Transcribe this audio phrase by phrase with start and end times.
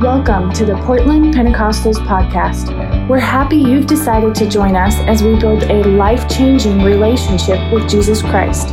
[0.00, 3.08] Welcome to the Portland Pentecostals Podcast.
[3.08, 7.88] We're happy you've decided to join us as we build a life changing relationship with
[7.88, 8.72] Jesus Christ.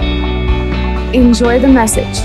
[1.15, 2.15] Enjoy the message.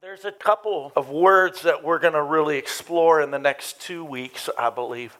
[0.00, 4.02] There's a couple of words that we're going to really explore in the next two
[4.02, 5.18] weeks, I believe,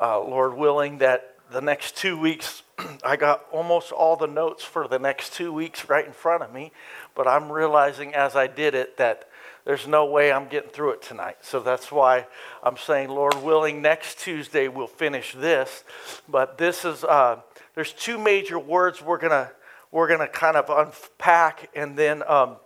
[0.00, 2.62] uh, Lord willing, that the next two weeks,
[3.04, 6.52] I got almost all the notes for the next two weeks right in front of
[6.52, 6.72] me,
[7.14, 9.28] but I'm realizing as I did it that
[9.64, 11.36] there's no way I'm getting through it tonight.
[11.42, 12.26] So that's why
[12.62, 15.84] I'm saying, Lord willing, next Tuesday we'll finish this.
[16.28, 17.40] But this is, uh,
[17.74, 19.52] there's two major words we're gonna
[19.92, 22.56] we're gonna kind of unpack, and then um,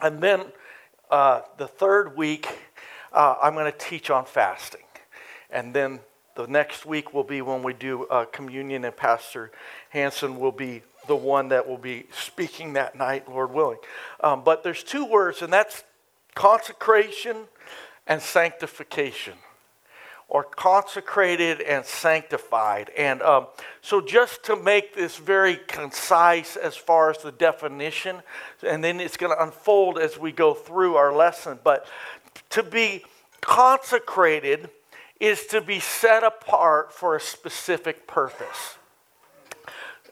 [0.00, 0.44] and then
[1.10, 2.46] uh, the third week
[3.12, 4.84] uh, I'm gonna teach on fasting,
[5.50, 6.00] and then
[6.36, 9.50] the next week will be when we do uh, communion, and Pastor
[9.90, 13.78] Hanson will be the one that will be speaking that night, Lord willing.
[14.20, 15.82] Um, but there's two words, and that's
[16.34, 17.36] consecration
[18.06, 19.34] and sanctification,
[20.28, 22.90] or consecrated and sanctified.
[22.96, 23.46] And um,
[23.82, 28.22] so, just to make this very concise as far as the definition,
[28.62, 31.86] and then it's going to unfold as we go through our lesson, but
[32.50, 33.04] to be
[33.40, 34.70] consecrated
[35.20, 38.76] is to be set apart for a specific purpose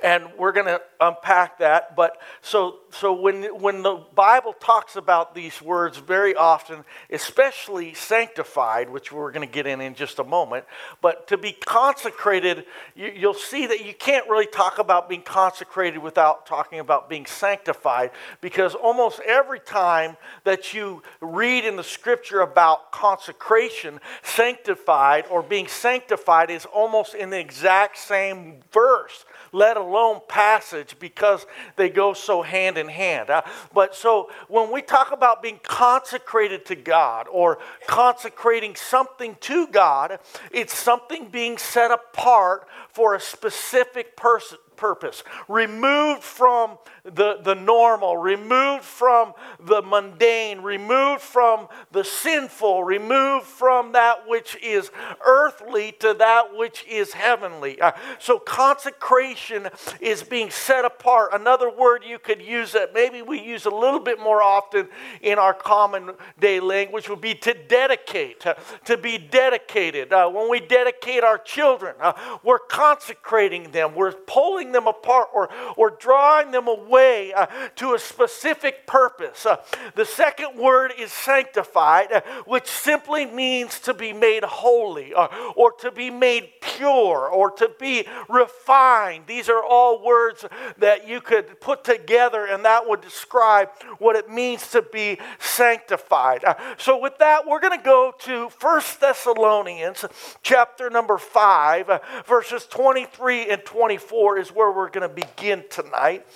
[0.03, 5.35] and we're going to unpack that but so so when when the bible talks about
[5.35, 10.25] these words very often especially sanctified which we're going to get in in just a
[10.25, 10.65] moment
[11.01, 15.99] but to be consecrated you, you'll see that you can't really talk about being consecrated
[15.99, 18.11] without talking about being sanctified
[18.41, 25.67] because almost every time that you read in the scripture about consecration sanctified or being
[25.67, 31.47] sanctified is almost in the exact same verse let alone passage, because
[31.77, 33.31] they go so hand in hand.
[33.31, 39.67] Uh, but so when we talk about being consecrated to God or consecrating something to
[39.69, 40.19] God,
[40.53, 42.67] it's something being set apart
[42.99, 51.21] for a specific person purpose, removed from the, the normal, removed from the mundane, removed
[51.21, 54.91] from the sinful, removed from that which is
[55.27, 57.79] earthly to that which is heavenly.
[57.81, 59.69] Uh, so consecration
[60.01, 61.31] is being set apart.
[61.35, 64.89] Another word you could use that maybe we use a little bit more often
[65.21, 68.55] in our common day language would be to dedicate, uh,
[68.85, 70.13] to be dedicated.
[70.13, 75.51] Uh, when we dedicate our children, uh, we're consecrating them, we're pulling them apart or,
[75.77, 79.45] or drawing them away uh, to a specific purpose.
[79.45, 79.57] Uh,
[79.95, 85.73] the second word is sanctified, uh, which simply means to be made holy uh, or
[85.73, 89.25] to be made pure or to be refined.
[89.27, 90.47] These are all words
[90.79, 96.43] that you could put together and that would describe what it means to be sanctified.
[96.43, 100.07] Uh, so with that, we're going to go to First Thessalonians
[100.43, 106.27] chapter number 5, uh, verses 23 and 24 is where we're going to begin tonight.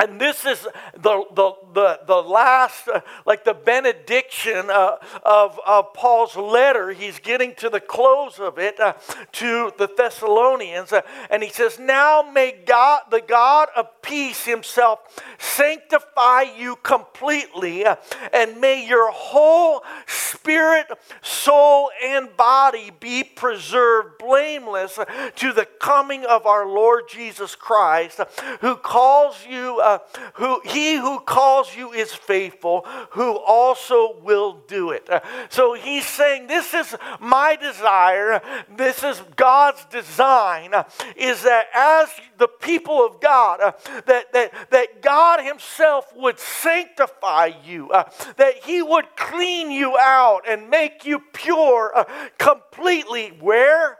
[0.00, 0.62] And this is
[0.94, 6.92] the, the, the, the last, uh, like the benediction uh, of, of Paul's letter.
[6.92, 8.92] He's getting to the close of it uh,
[9.32, 10.92] to the Thessalonians.
[10.92, 11.00] Uh,
[11.30, 15.00] and he says, Now may God, the God of peace himself,
[15.38, 17.96] sanctify you completely, uh,
[18.32, 20.86] and may your whole spirit,
[21.22, 24.98] soul, and body be preserved blameless
[25.34, 28.20] to the coming of our Lord Jesus Christ,
[28.60, 29.98] who calls you uh,
[30.34, 35.08] who he who calls you is faithful, who also will do it.
[35.08, 38.42] Uh, so he's saying, This is my desire,
[38.76, 40.72] this is God's design,
[41.16, 43.72] is that as the people of God, uh,
[44.06, 50.42] that, that, that God Himself would sanctify you, uh, that He would clean you out
[50.48, 52.04] and make you pure uh,
[52.38, 53.28] completely.
[53.40, 53.98] Where?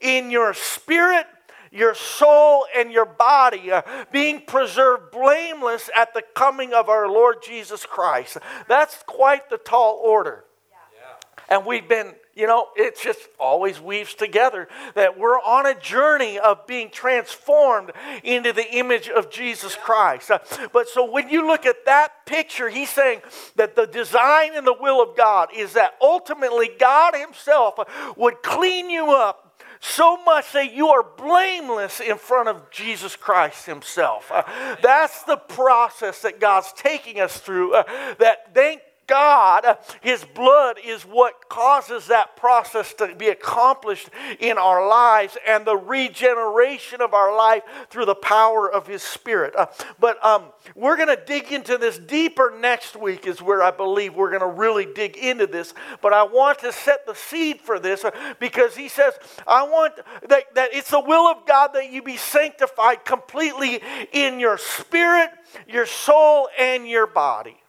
[0.00, 1.26] In your spirit
[1.70, 7.36] your soul and your body uh, being preserved blameless at the coming of our Lord
[7.42, 8.38] Jesus Christ.
[8.68, 10.44] That's quite the tall order.
[10.70, 11.56] Yeah.
[11.56, 16.40] And we've been, you know, it just always weaves together that we're on a journey
[16.40, 17.92] of being transformed
[18.24, 20.30] into the image of Jesus Christ.
[20.32, 20.40] Uh,
[20.72, 23.20] but so when you look at that picture, he's saying
[23.54, 27.78] that the design and the will of God is that ultimately God Himself
[28.16, 29.49] would clean you up
[29.80, 34.30] so much that you are blameless in front of Jesus Christ Himself.
[34.30, 34.42] Uh,
[34.82, 37.74] that's the process that God's taking us through.
[37.74, 37.82] Uh,
[38.18, 44.08] that thank God, His blood is what causes that process to be accomplished
[44.38, 49.56] in our lives and the regeneration of our life through the power of His Spirit.
[49.56, 49.66] Uh,
[49.98, 50.44] but um,
[50.76, 54.42] we're going to dig into this deeper next week, is where I believe we're going
[54.42, 55.74] to really dig into this.
[56.00, 59.14] But I want to set the seed for this uh, because He says,
[59.44, 59.94] I want
[60.28, 63.80] that, that it's the will of God that you be sanctified completely
[64.12, 65.30] in your spirit,
[65.66, 67.59] your soul, and your body.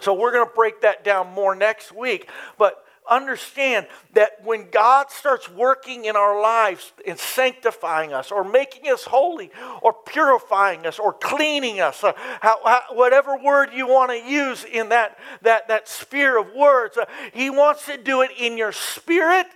[0.00, 2.28] So we're going to break that down more next week.
[2.58, 8.90] But understand that when God starts working in our lives and sanctifying us or making
[8.90, 9.50] us holy
[9.82, 14.64] or purifying us or cleaning us, uh, how, how, whatever word you want to use
[14.64, 18.72] in that, that, that sphere of words, uh, He wants to do it in your
[18.72, 19.46] spirit.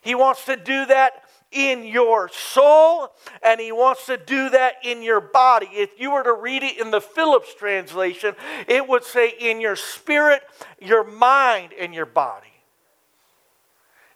[0.00, 3.12] He wants to do that in your soul,
[3.42, 5.68] and he wants to do that in your body.
[5.72, 8.34] If you were to read it in the Phillips translation,
[8.66, 10.42] it would say in your spirit,
[10.80, 12.46] your mind, and your body.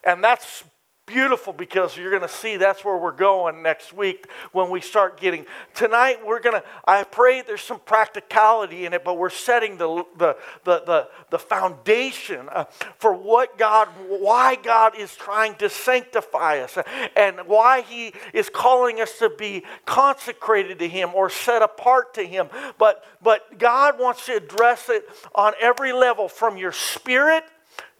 [0.04, 0.64] And that's
[1.06, 5.20] beautiful because you're going to see that's where we're going next week when we start
[5.20, 5.44] getting
[5.74, 10.04] tonight we're going to i pray there's some practicality in it but we're setting the
[10.16, 12.64] the the the, the foundation uh,
[12.98, 16.78] for what god why god is trying to sanctify us
[17.16, 22.24] and why he is calling us to be consecrated to him or set apart to
[22.24, 22.48] him.
[22.78, 27.44] But but god wants to address it on every level from your spirit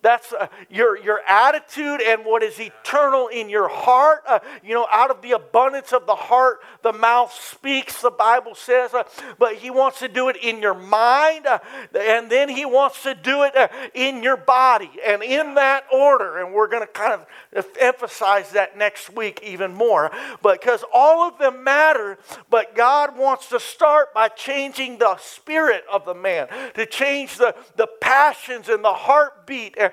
[0.02, 4.22] that's uh, your, your attitude and what is eternal in your heart.
[4.26, 8.56] Uh, you know, out of the abundance of the heart, the mouth speaks, the Bible
[8.56, 8.93] says.
[8.93, 9.04] Uh,
[9.38, 11.60] but He wants to do it in your mind, uh,
[11.99, 16.38] and then He wants to do it uh, in your body, and in that order.
[16.38, 17.12] And we're going to kind
[17.55, 20.10] of emphasize that next week even more.
[20.43, 22.19] Because all of them matter,
[22.50, 27.55] but God wants to start by changing the spirit of the man, to change the,
[27.76, 29.91] the passions and the heartbeat and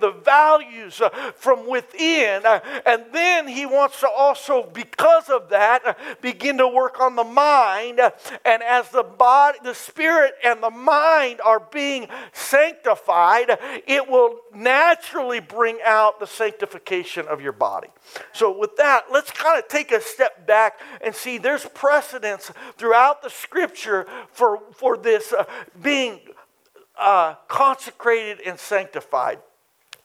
[0.00, 2.44] the values uh, from within.
[2.44, 7.16] Uh, and then he wants to also, because of that, uh, begin to work on
[7.16, 8.00] the mind.
[8.44, 15.40] And as the body, the spirit, and the mind are being sanctified, it will naturally
[15.40, 17.88] bring out the sanctification of your body.
[18.32, 23.22] So, with that, let's kind of take a step back and see there's precedence throughout
[23.22, 25.44] the scripture for, for this uh,
[25.80, 26.20] being
[27.00, 29.38] uh, consecrated and sanctified.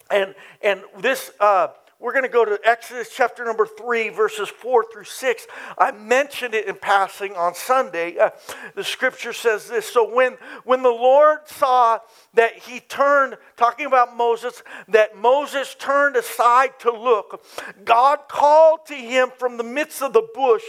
[0.09, 1.68] And, and this, uh,
[2.00, 5.47] we're going to go to Exodus chapter number 3, verses 4 through 6.
[5.77, 8.18] I mentioned it in passing on Sunday.
[8.18, 8.31] Uh,
[8.75, 10.33] the scripture says this So when,
[10.65, 12.00] when the Lord saw
[12.33, 17.44] that he turned, talking about Moses, that Moses turned aside to look,
[17.83, 20.63] God called to him from the midst of the bush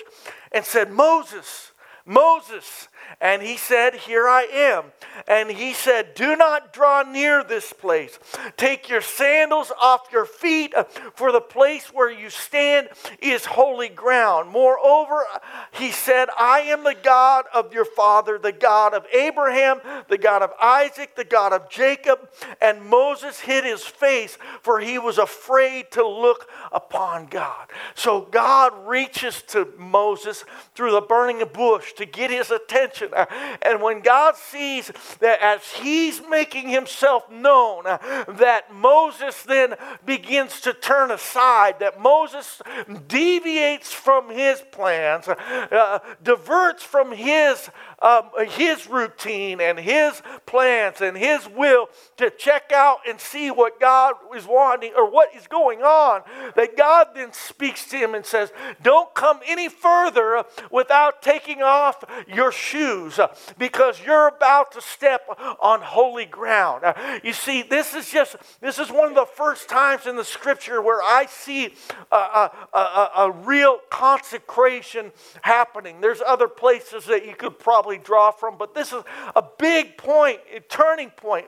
[0.53, 1.73] and said, Moses,
[2.07, 2.89] Moses.
[3.21, 4.85] And he said, Here I am.
[5.27, 8.19] And he said, Do not draw near this place.
[8.57, 10.75] Take your sandals off your feet,
[11.15, 12.89] for the place where you stand
[13.21, 14.51] is holy ground.
[14.51, 15.25] Moreover,
[15.73, 20.43] he said, I am the God of your father, the God of Abraham, the God
[20.43, 22.29] of Isaac, the God of Jacob.
[22.61, 27.69] And Moses hid his face, for he was afraid to look upon God.
[27.95, 30.45] So God reaches to Moses
[30.75, 33.15] through the burning bush to get his attention attention.
[33.17, 34.91] Uh, and when God sees
[35.21, 37.99] that as he's making himself known, uh,
[38.29, 42.61] that Moses then begins to turn aside, that Moses
[43.09, 47.71] deviates from his plans, uh, diverts from his
[48.03, 51.89] um, his routine and his plans and his will
[52.19, 56.23] to check out and see what God is wanting or what is going on,
[56.57, 62.05] that God then speaks to him and says, Don't come any further without taking off
[62.29, 63.19] your shoes
[63.59, 65.23] because you're about to step
[65.61, 66.85] on holy ground.
[67.23, 70.83] You see, this is just, this is one of the first times in the scripture
[70.83, 71.75] where I see
[72.13, 75.13] a, a, a, a real consecration
[75.43, 76.01] happening.
[76.01, 79.01] There's other places that you could probably probably draw from, but this is
[79.37, 81.47] a big point, a turning point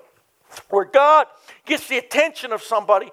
[0.71, 1.27] where God
[1.67, 3.11] gets the attention of somebody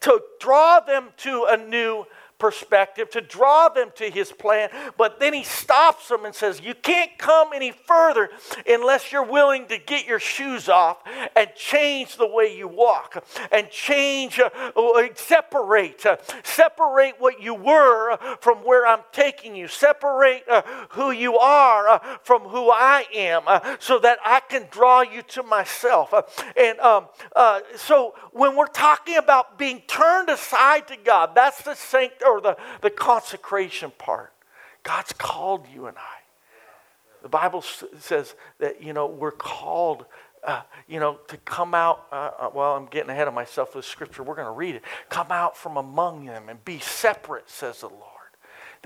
[0.00, 2.04] to draw them to a new
[2.38, 6.74] perspective to draw them to his plan, but then he stops them and says, You
[6.74, 8.30] can't come any further
[8.66, 10.98] unless you're willing to get your shoes off
[11.34, 17.54] and change the way you walk and change, uh, uh separate, uh, separate what you
[17.54, 23.04] were from where I'm taking you, separate uh, who you are uh, from who I
[23.14, 26.12] am uh, so that I can draw you to myself.
[26.56, 27.06] and um,
[27.76, 32.56] so when we're talking about being turned aside to God, that's the sanctification or the,
[32.82, 34.32] the consecration part.
[34.82, 36.16] God's called you and I.
[37.22, 37.62] The Bible
[37.98, 40.06] says that, you know, we're called
[40.44, 42.06] uh, you know, to come out.
[42.12, 44.22] Uh, uh well, I'm getting ahead of myself with scripture.
[44.22, 44.82] We're going to read it.
[45.08, 48.15] Come out from among them and be separate, says the Lord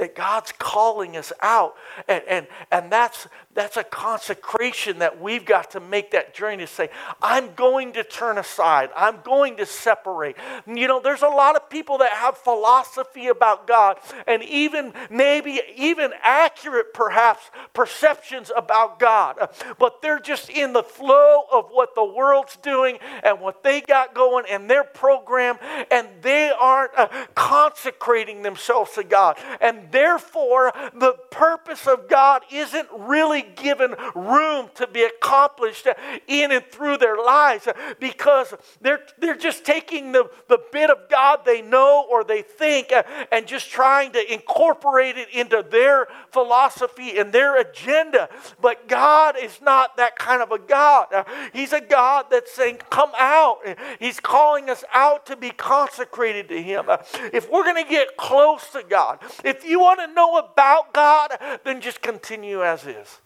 [0.00, 1.75] that God's calling us out.
[2.09, 6.66] And, and, and that's, that's a consecration that we've got to make that journey to
[6.66, 6.88] say,
[7.21, 8.88] I'm going to turn aside.
[8.97, 10.37] I'm going to separate.
[10.66, 15.61] You know, there's a lot of people that have philosophy about God and even maybe
[15.76, 19.37] even accurate perhaps perceptions about God.
[19.78, 24.14] But they're just in the flow of what the world's doing and what they got
[24.14, 25.59] going and their program
[25.90, 29.37] and they aren't uh, consecrating themselves to God.
[29.61, 35.87] And therefore, the purpose of God isn't really given room to be accomplished
[36.26, 37.68] in and through their lives
[37.99, 42.92] because they're, they're just taking the, the bit of God they know or they think
[43.32, 48.28] and just trying to incorporate it into their philosophy and their agenda.
[48.61, 51.09] But God is not that kind of a God.
[51.52, 53.59] He's a God that's saying, Come out.
[53.99, 56.87] He's calling us out to be consecrated to Him.
[57.32, 61.30] If we're going to get close to God, if you want to know about God,
[61.64, 63.20] then just continue as is.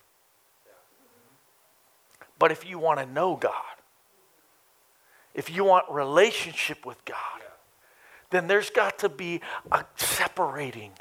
[2.37, 3.51] But if you want to know God,
[5.33, 7.17] if you want relationship with God,
[8.29, 10.91] then there's got to be a separating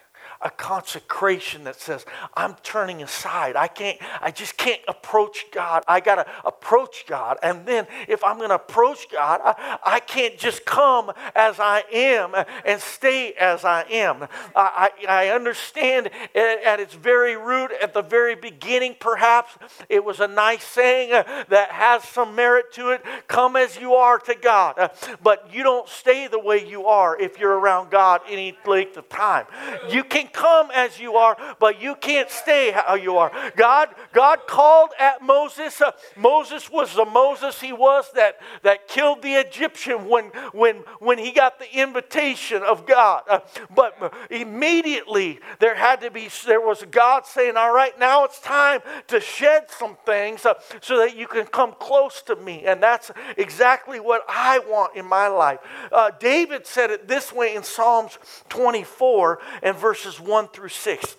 [0.44, 3.56] a consecration that says, I'm turning aside.
[3.56, 5.82] I can't, I just can't approach God.
[5.88, 7.38] I got to approach God.
[7.42, 11.82] And then if I'm going to approach God, I, I can't just come as I
[11.90, 12.34] am
[12.66, 14.28] and stay as I am.
[14.54, 19.56] I, I, I understand at its very root, at the very beginning, perhaps
[19.88, 24.18] it was a nice saying that has some merit to it come as you are
[24.18, 24.90] to God.
[25.22, 29.08] But you don't stay the way you are if you're around God any length of
[29.08, 29.46] time.
[29.88, 33.32] You can come as you are, but you can't stay how you are.
[33.56, 35.80] God, God called at Moses.
[35.80, 41.18] Uh, Moses was the Moses he was that, that killed the Egyptian when, when, when
[41.18, 43.22] he got the invitation of God.
[43.28, 43.40] Uh,
[43.74, 48.80] but immediately there had to be, there was God saying, All right, now it's time
[49.06, 52.64] to shed some things uh, so that you can come close to me.
[52.66, 55.60] And that's exactly what I want in my life.
[55.92, 61.16] Uh, David said it this way in Psalms 24 and verses 1 through 6.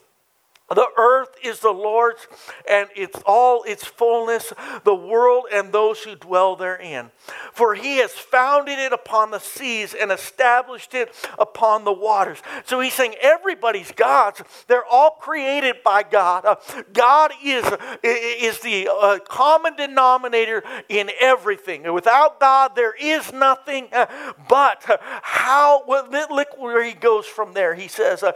[0.69, 2.27] The earth is the Lord's
[2.67, 4.51] and it's all its fullness,
[4.83, 7.11] the world and those who dwell therein.
[7.53, 12.39] For he has founded it upon the seas and established it upon the waters.
[12.65, 14.41] So he's saying everybody's God's.
[14.67, 16.45] They're all created by God.
[16.45, 16.55] Uh,
[16.91, 17.63] God is,
[18.03, 21.93] is the uh, common denominator in everything.
[21.93, 23.87] Without God, there is nothing.
[23.93, 24.83] Uh, but
[25.21, 27.75] how, well, look where he goes from there.
[27.75, 28.33] He says, uh,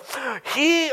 [0.54, 0.92] He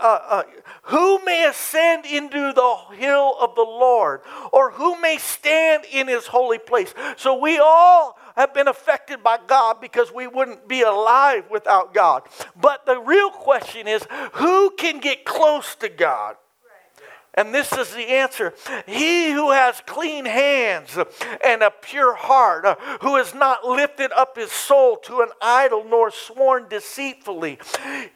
[0.00, 0.42] uh, uh,
[0.82, 4.20] who may ascend into the hill of the Lord,
[4.52, 6.94] or who may stand in his holy place?
[7.16, 12.22] So we all have been affected by God because we wouldn't be alive without God.
[12.56, 16.36] But the real question is who can get close to God?
[17.38, 18.52] And this is the answer
[18.84, 20.98] He who has clean hands
[21.44, 22.66] and a pure heart,
[23.00, 27.60] who has not lifted up his soul to an idol nor sworn deceitfully,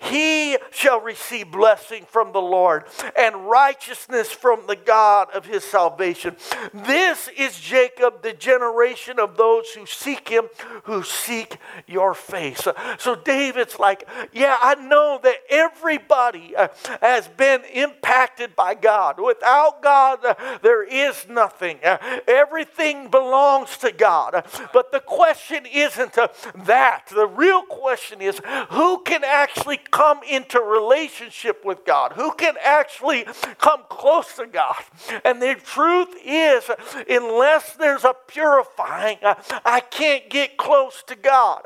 [0.01, 2.85] he shall receive blessing from the Lord
[3.17, 6.37] and righteousness from the God of his salvation.
[6.75, 10.49] This is Jacob, the generation of those who seek him,
[10.85, 12.67] who seek your face.
[12.99, 16.69] So David's like, Yeah, I know that everybody uh,
[17.01, 19.12] has been impacted by God.
[19.17, 19.25] God.
[19.25, 21.79] Without God, uh, there is nothing.
[21.83, 24.45] Uh, everything belongs to God.
[24.73, 26.29] But the question isn't uh,
[26.65, 27.09] that.
[27.15, 28.41] The real question is
[28.71, 32.13] who can actually come into relationship with God?
[32.13, 33.25] Who can actually
[33.59, 34.83] come close to God?
[35.25, 36.65] And the truth is,
[37.09, 41.63] unless there's a purifying, I can't get close to God.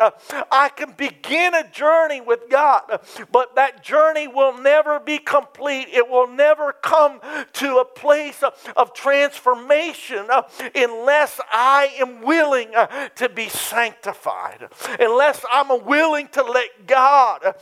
[0.51, 3.01] I can begin a journey with God,
[3.31, 5.89] but that journey will never be complete.
[5.93, 7.21] It will never come
[7.55, 8.43] to a place
[8.77, 10.43] of transformation uh,
[10.75, 17.53] unless I am willing uh, to be sanctified, unless I'm willing to let God uh,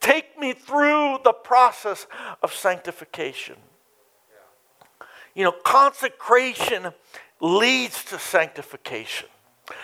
[0.00, 2.06] take me through the process
[2.42, 3.56] of sanctification.
[5.34, 6.88] You know, consecration
[7.40, 9.28] leads to sanctification.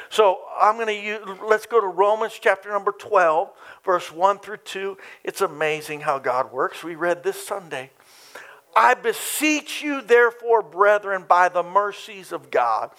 [0.09, 3.51] So I'm going to use, let's go to Romans chapter number 12,
[3.85, 4.97] verse 1 through 2.
[5.23, 6.83] It's amazing how God works.
[6.83, 7.91] We read this Sunday.
[8.77, 12.91] I beseech you, therefore, brethren, by the mercies of God,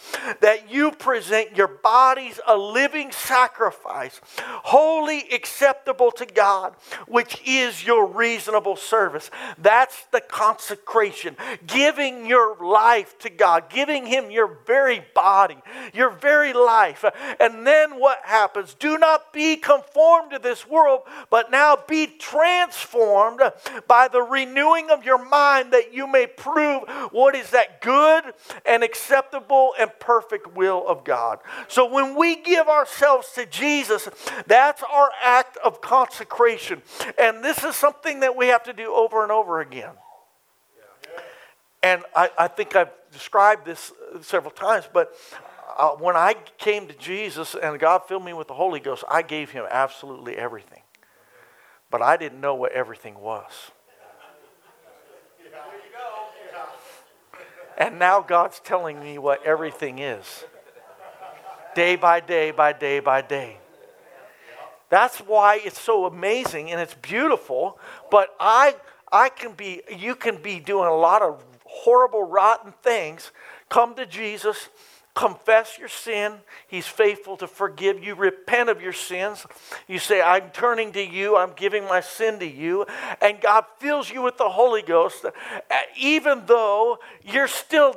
[0.41, 6.75] that you present your bodies a living sacrifice, wholly acceptable to God,
[7.08, 9.29] which is your reasonable service.
[9.58, 11.36] That's the consecration,
[11.67, 15.58] giving your life to God, giving Him your very body,
[15.94, 17.03] your very life.
[17.39, 18.74] And then what happens?
[18.75, 23.41] Do not be conformed to this world, but now be transformed
[23.88, 28.24] by the renewing of your mind that you may prove what is that good
[28.65, 31.39] and acceptable and perfect will of God.
[31.67, 34.10] So when we give ourselves to Jesus,
[34.48, 36.81] that's our act of consecration.
[37.19, 39.91] And this is something that we have to do over and over again.
[41.84, 43.91] And I, I think I've described this
[44.22, 45.13] several times, but
[45.77, 49.22] uh, when I came to Jesus and God filled me with the Holy Ghost, I
[49.22, 50.81] gave him absolutely everything.
[51.91, 53.51] But I didn't know what everything was.
[57.77, 60.46] And now God's telling me what everything is.
[61.75, 63.58] Day by day, by day by day.
[64.89, 67.77] That's why it's so amazing and it's beautiful.
[68.10, 68.75] But I,
[69.12, 73.32] I can be, you can be doing a lot of horrible, rotten things.
[73.67, 74.70] Come to Jesus
[75.15, 76.34] confess your sin.
[76.67, 78.15] He's faithful to forgive you.
[78.15, 79.45] Repent of your sins.
[79.88, 81.38] You say, I'm turning to you.
[81.38, 82.86] I'm giving my sin to you.
[83.22, 85.31] And God fills you with the Holy Ghost, uh,
[85.98, 87.95] even though you're still,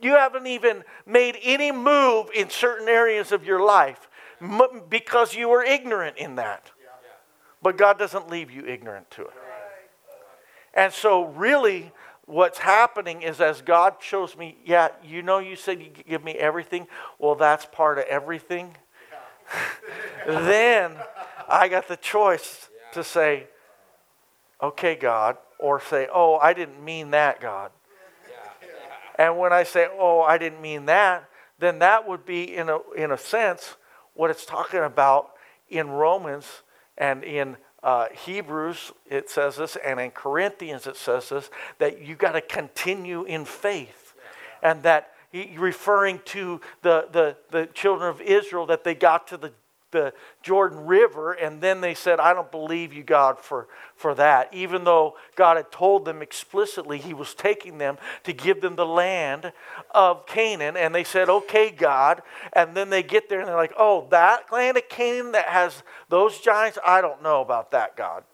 [0.00, 4.08] you haven't even made any move in certain areas of your life
[4.88, 6.70] because you were ignorant in that.
[7.62, 9.34] But God doesn't leave you ignorant to it.
[10.72, 11.90] And so, really,
[12.26, 16.32] what's happening is as God shows me, yeah, you know, you said you give me
[16.32, 16.86] everything.
[17.18, 18.76] Well, that's part of everything.
[20.26, 20.96] then
[21.48, 23.46] I got the choice to say,
[24.60, 27.70] okay, God, or say, oh, I didn't mean that, God.
[29.18, 31.28] And when I say, oh, I didn't mean that,
[31.58, 33.76] then that would be, in a, in a sense,
[34.12, 35.30] what it's talking about
[35.70, 36.62] in Romans
[36.98, 42.14] and in uh, Hebrews, it says this, and in Corinthians, it says this, that you
[42.14, 44.14] got to continue in faith.
[44.62, 49.36] And that he, referring to the, the, the children of Israel, that they got to
[49.36, 49.52] the
[49.92, 50.12] the
[50.42, 54.52] Jordan River, and then they said, I don't believe you, God, for, for that.
[54.52, 58.86] Even though God had told them explicitly He was taking them to give them the
[58.86, 59.52] land
[59.94, 62.22] of Canaan, and they said, Okay, God.
[62.52, 65.82] And then they get there and they're like, Oh, that land of Canaan that has
[66.08, 66.78] those giants?
[66.84, 68.24] I don't know about that, God.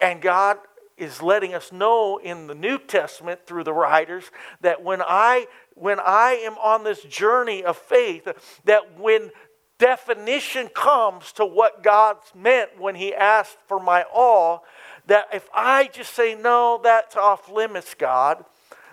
[0.00, 0.58] And God
[0.96, 5.98] is letting us know in the New Testament through the writers that when I when
[5.98, 8.28] I am on this journey of faith,
[8.64, 9.30] that when
[9.80, 14.64] definition comes to what God meant when He asked for my all,
[15.06, 18.44] that if I just say, no, that's off limits, God,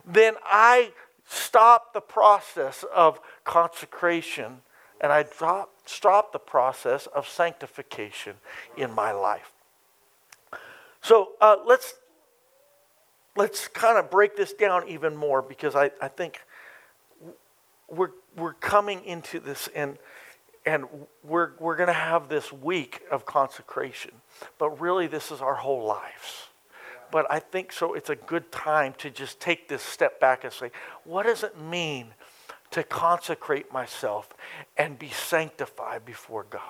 [0.03, 0.93] then I
[1.27, 4.61] stop the process of consecration
[4.99, 8.37] and I drop, stop the process of sanctification
[8.75, 9.51] in my life.
[11.01, 11.93] So uh, let's
[13.35, 16.39] let's kind of break this down even more because I, I think
[17.87, 19.97] we're we're coming into this and
[20.67, 20.85] and
[21.23, 24.11] we're, we're going to have this week of consecration.
[24.57, 26.49] But really, this is our whole lives.
[27.09, 30.51] But I think so, it's a good time to just take this step back and
[30.51, 30.71] say,
[31.05, 32.07] what does it mean
[32.71, 34.33] to consecrate myself
[34.75, 36.61] and be sanctified before God?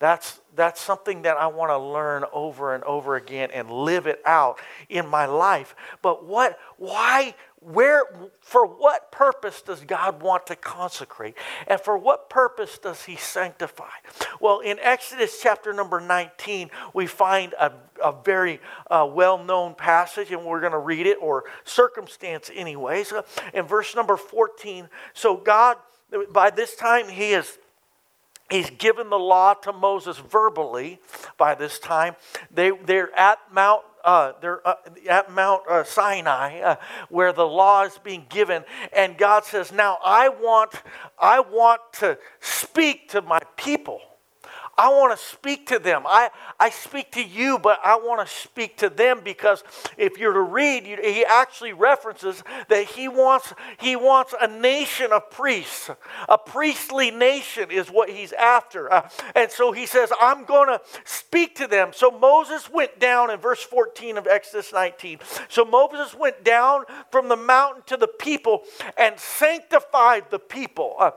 [0.00, 4.20] That's, that's something that I want to learn over and over again and live it
[4.24, 5.74] out in my life.
[6.02, 8.04] But what, why, where,
[8.40, 11.34] for what purpose does God want to consecrate?
[11.66, 13.90] And for what purpose does He sanctify?
[14.40, 20.30] Well, in Exodus chapter number 19, we find a, a very uh, well known passage,
[20.30, 23.12] and we're going to read it, or circumstance, anyways.
[23.52, 25.78] In verse number 14, so God,
[26.30, 27.58] by this time, He is
[28.50, 31.00] He's given the law to Moses verbally
[31.36, 32.16] by this time.
[32.50, 34.74] They, they're at Mount uh, they're uh,
[35.06, 36.76] at Mount uh, Sinai uh,
[37.10, 40.72] where the law is being given, and God says, "Now I want,
[41.18, 44.00] I want to speak to my people."
[44.78, 46.04] I want to speak to them.
[46.06, 49.64] I, I speak to you, but I want to speak to them because
[49.96, 55.12] if you're to read, you, he actually references that he wants, he wants a nation
[55.12, 55.90] of priests.
[56.28, 58.92] A priestly nation is what he's after.
[58.92, 61.90] Uh, and so he says, I'm going to speak to them.
[61.92, 65.18] So Moses went down in verse 14 of Exodus 19.
[65.48, 68.62] So Moses went down from the mountain to the people
[68.96, 70.94] and sanctified the people.
[71.00, 71.10] Uh,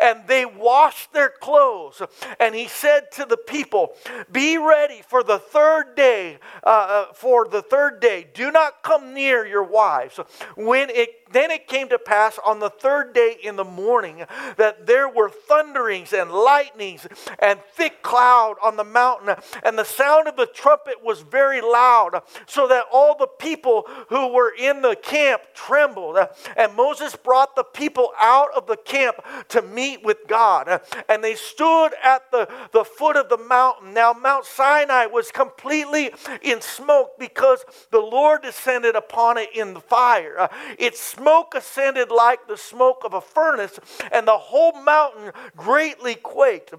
[0.00, 2.00] and they washed their clothes.
[2.38, 3.94] And he said to the people,
[4.30, 8.26] Be ready for the third day, uh, uh for the third day.
[8.34, 10.18] Do not come near your wives.
[10.56, 14.24] When it then it came to pass on the third day in the morning
[14.56, 17.06] that there were thunderings and lightnings
[17.38, 22.22] and thick cloud on the mountain, and the sound of the trumpet was very loud,
[22.46, 26.18] so that all the people who were in the camp trembled.
[26.56, 29.16] And Moses brought the people out of the camp
[29.48, 33.92] to meet with God, and they stood at the, the foot of the mountain.
[33.94, 36.12] Now, Mount Sinai was completely
[36.42, 40.48] in smoke because the Lord descended upon it in the fire.
[40.78, 43.78] Its smoke ascended like the smoke of a furnace,
[44.12, 46.72] and the whole mountain greatly quaked.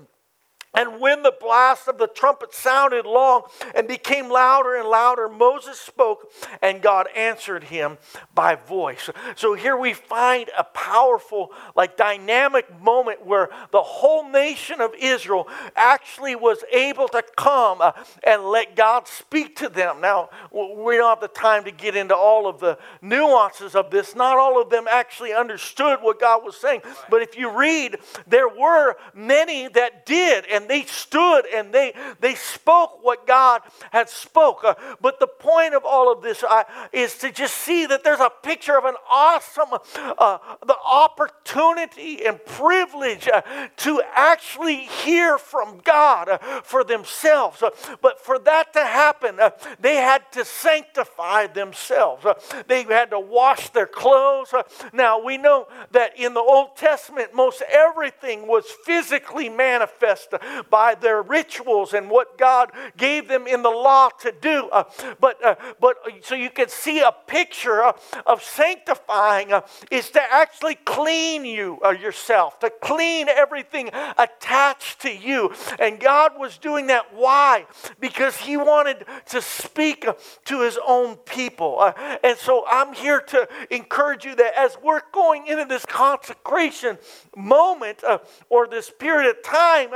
[0.76, 3.42] And when the blast of the trumpet sounded long
[3.74, 7.98] and became louder and louder, Moses spoke, and God answered him
[8.36, 9.10] by voice.
[9.36, 15.48] So here we find a powerful, like dynamic moment where the whole nation of Israel
[15.76, 17.92] actually was able to come uh,
[18.24, 20.02] and let God speak to them.
[20.02, 24.16] Now, we don't have the time to get into all of the nuances of this.
[24.16, 26.82] Not all of them actually understood what God was saying.
[27.10, 30.46] But if you read, there were many that did.
[30.46, 34.64] And and they stood and they, they spoke what God had spoke.
[34.64, 38.20] Uh, but the point of all of this uh, is to just see that there's
[38.20, 43.42] a picture of an awesome uh, the opportunity and privilege uh,
[43.78, 47.64] to actually hear from God uh, for themselves.
[47.64, 47.70] Uh,
[48.02, 49.40] but for that to happen,
[49.80, 52.26] they had to sanctify themselves.
[52.68, 54.54] they had to wash their clothes.
[54.92, 60.34] now we know that in the Old Testament, most everything was physically manifest
[60.70, 64.70] by their rituals and what God gave them in the law to do.
[64.72, 64.84] Uh,
[65.20, 70.10] but, uh, but uh, so you can see a picture of, of sanctifying uh, is
[70.12, 75.54] to actually clean you uh, yourself, to clean everything attached to you.
[75.80, 77.14] And God was doing that.
[77.14, 77.66] Why?
[78.00, 80.06] Because He wanted to speak
[80.46, 81.80] to His own people.
[81.80, 86.98] Uh, and so I'm here to encourage you that as we're going into this consecration
[87.36, 88.04] moment
[88.50, 89.90] or this period of time,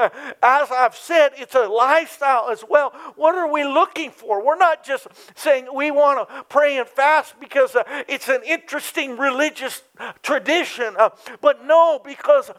[0.43, 2.91] as I've said, it's a lifestyle as well.
[3.15, 4.45] What are we looking for?
[4.45, 9.17] We're not just saying we want to pray and fast because uh, it's an interesting
[9.17, 9.81] religious
[10.21, 12.51] tradition, uh, but no, because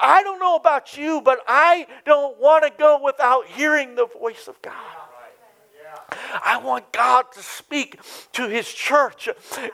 [0.00, 4.46] I don't know about you, but I don't want to go without hearing the voice
[4.46, 5.03] of God.
[6.42, 8.00] I want God to speak
[8.32, 9.28] to His church,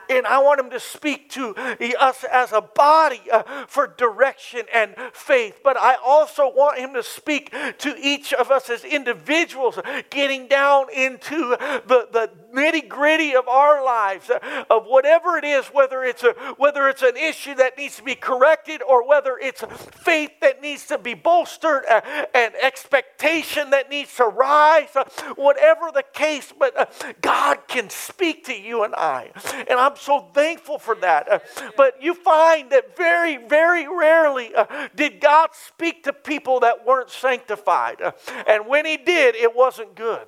[0.09, 1.55] and I want Him to speak to
[1.99, 5.59] us as a body uh, for direction and faith.
[5.63, 9.79] But I also want Him to speak to each of us as individuals,
[10.09, 11.57] getting down into
[11.87, 16.33] the, the nitty gritty of our lives, uh, of whatever it is, whether it's, a,
[16.57, 20.85] whether it's an issue that needs to be corrected or whether it's faith that needs
[20.87, 22.01] to be bolstered, uh,
[22.33, 25.03] and expectation that needs to rise, uh,
[25.35, 26.85] whatever the case, but uh,
[27.21, 29.31] God can speak to you and I.
[29.69, 31.31] And I'm so thankful for that.
[31.31, 31.39] Uh,
[31.77, 37.09] but you find that very, very rarely uh, did God speak to people that weren't
[37.09, 38.01] sanctified.
[38.47, 40.27] and when He did, it wasn't good.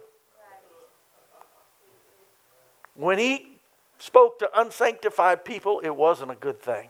[2.95, 3.59] When he
[3.97, 6.89] spoke to unsanctified people, it wasn't a good thing.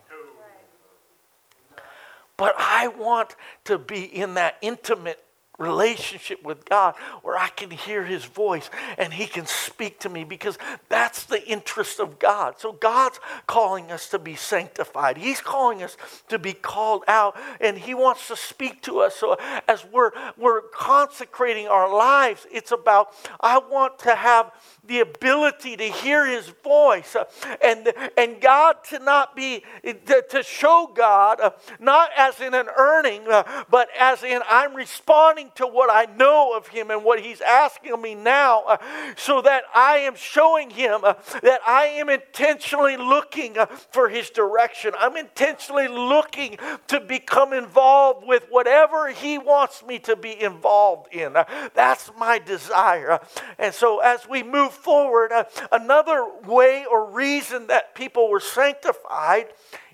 [2.35, 3.35] But I want
[3.65, 5.22] to be in that intimate
[5.59, 10.23] relationship with God where I can hear his voice and he can speak to me
[10.23, 10.57] because
[10.89, 12.59] that's the interest of God.
[12.59, 15.17] So God's calling us to be sanctified.
[15.17, 15.95] He's calling us
[16.29, 19.15] to be called out and he wants to speak to us.
[19.15, 19.37] So
[19.67, 24.51] as we're we're consecrating our lives, it's about I want to have
[24.85, 27.15] the ability to hear his voice
[27.63, 31.39] and, and God to not be, to, to show God,
[31.79, 33.23] not as in an earning,
[33.69, 37.93] but as in I'm responding to what I know of him and what he's asking
[37.93, 38.77] of me now, uh,
[39.15, 44.29] so that I am showing him uh, that I am intentionally looking uh, for his
[44.29, 44.93] direction.
[44.97, 51.33] I'm intentionally looking to become involved with whatever he wants me to be involved in.
[51.73, 53.19] that's my desire.
[53.57, 59.47] and so as we move forward, uh, another way or reason that people were sanctified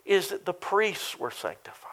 [0.05, 1.88] is that the priests were sanctified.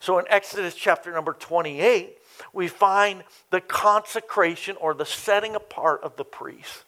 [0.00, 2.18] So in Exodus chapter number 28,
[2.52, 6.84] we find the consecration or the setting apart of the priests.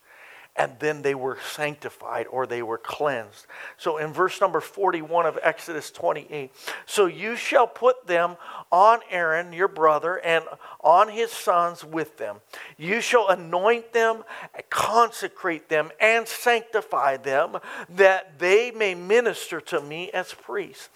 [0.58, 3.46] And then they were sanctified or they were cleansed.
[3.76, 6.52] So in verse number 41 of Exodus 28,
[6.84, 8.36] so you shall put them
[8.72, 10.44] on Aaron, your brother, and
[10.80, 12.38] on his sons with them.
[12.76, 14.24] You shall anoint them,
[14.68, 17.58] consecrate them, and sanctify them,
[17.90, 20.88] that they may minister to me as priests.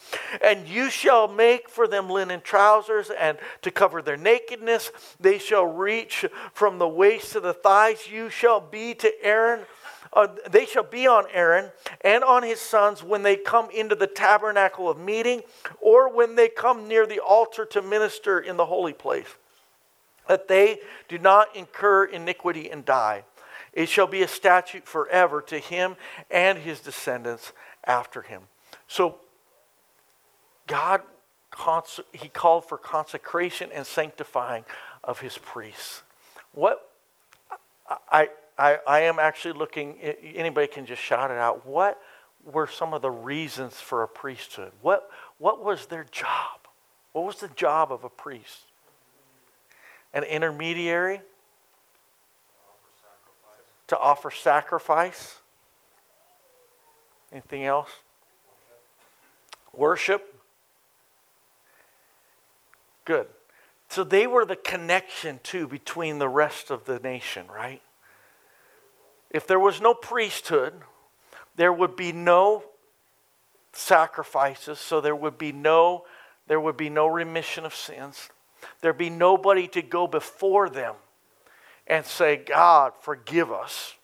[0.42, 4.90] And you shall make for them linen trousers and to cover their nakedness.
[5.20, 8.09] They shall reach from the waist to the thighs.
[8.11, 9.67] You shall be to Aaron
[10.12, 11.71] uh, they shall be on Aaron
[12.03, 15.43] and on his sons when they come into the tabernacle of meeting
[15.81, 19.27] or when they come near the altar to minister in the holy place,
[20.29, 23.25] that they do not incur iniquity and die.
[23.73, 25.97] It shall be a statute forever to him
[26.31, 27.53] and his descendants
[27.85, 28.43] after him.
[28.87, 29.17] So,
[30.67, 31.01] God,
[32.12, 34.65] he called for consecration and sanctifying
[35.03, 36.03] of his priests.
[36.53, 36.87] What
[38.11, 38.29] I,
[38.62, 41.66] I, I am actually looking, anybody can just shout it out.
[41.66, 42.01] What
[42.44, 44.70] were some of the reasons for a priesthood?
[44.83, 46.61] What, what was their job?
[47.11, 48.66] What was the job of a priest?
[50.14, 51.22] An intermediary?
[53.88, 55.40] To offer sacrifice?
[57.33, 57.90] Anything else?
[59.75, 60.40] Worship?
[63.05, 63.27] Good.
[63.88, 67.83] So they were the connection, too, between the rest of the nation, right?
[69.33, 70.75] If there was no priesthood,
[71.57, 72.62] there would be no
[73.73, 76.05] sacrifices, so there would be no
[76.49, 78.29] there would be no remission of sins.
[78.81, 80.97] There'd be nobody to go before them
[81.87, 83.95] and say, God, forgive us.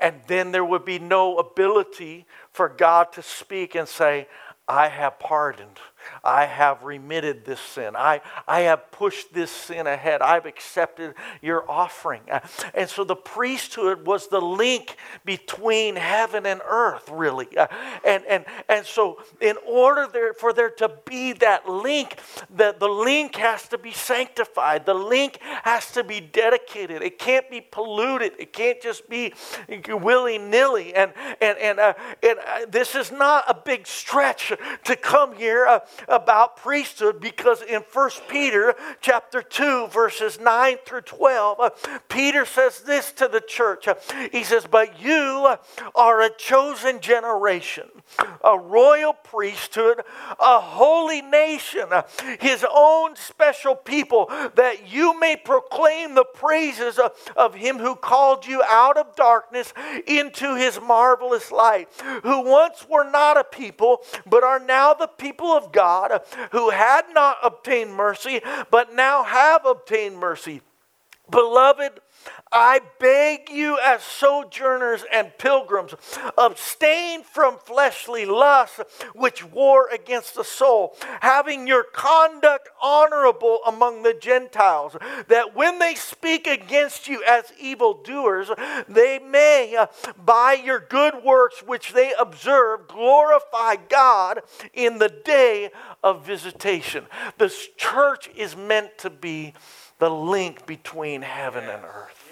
[0.00, 4.28] And then there would be no ability for God to speak and say,
[4.68, 5.80] I have pardoned.
[6.22, 7.94] I have remitted this sin.
[7.96, 10.22] I, I have pushed this sin ahead.
[10.22, 12.22] I've accepted your offering.
[12.74, 17.48] And so the priesthood was the link between heaven and earth, really.
[18.04, 22.18] And, and, and so, in order there, for there to be that link,
[22.54, 24.86] the, the link has to be sanctified.
[24.86, 27.02] The link has to be dedicated.
[27.02, 28.32] It can't be polluted.
[28.38, 29.34] It can't just be
[29.88, 30.94] willy nilly.
[30.94, 34.52] And, and, and, uh, and uh, this is not a big stretch
[34.84, 35.66] to come here.
[35.66, 41.70] Uh, about priesthood because in 1 Peter chapter 2 verses 9 through 12 uh,
[42.08, 43.86] Peter says this to the church.
[44.32, 45.56] He says, "But you
[45.94, 47.88] are a chosen generation,
[48.42, 50.02] a royal priesthood,
[50.38, 51.88] a holy nation,
[52.40, 58.46] his own special people that you may proclaim the praises of, of him who called
[58.46, 59.72] you out of darkness
[60.06, 61.88] into his marvelous light,
[62.22, 66.70] who once were not a people but are now the people of God." God who
[66.70, 70.62] had not obtained mercy, but now have obtained mercy.
[71.30, 72.00] Beloved,
[72.52, 75.94] I beg you, as sojourners and pilgrims,
[76.38, 78.80] abstain from fleshly lusts
[79.14, 84.96] which war against the soul, having your conduct honorable among the Gentiles,
[85.28, 88.50] that when they speak against you as evildoers,
[88.88, 89.86] they may,
[90.24, 95.70] by your good works which they observe, glorify God in the day
[96.02, 97.06] of visitation.
[97.38, 99.54] This church is meant to be
[100.04, 102.23] the link between heaven and earth.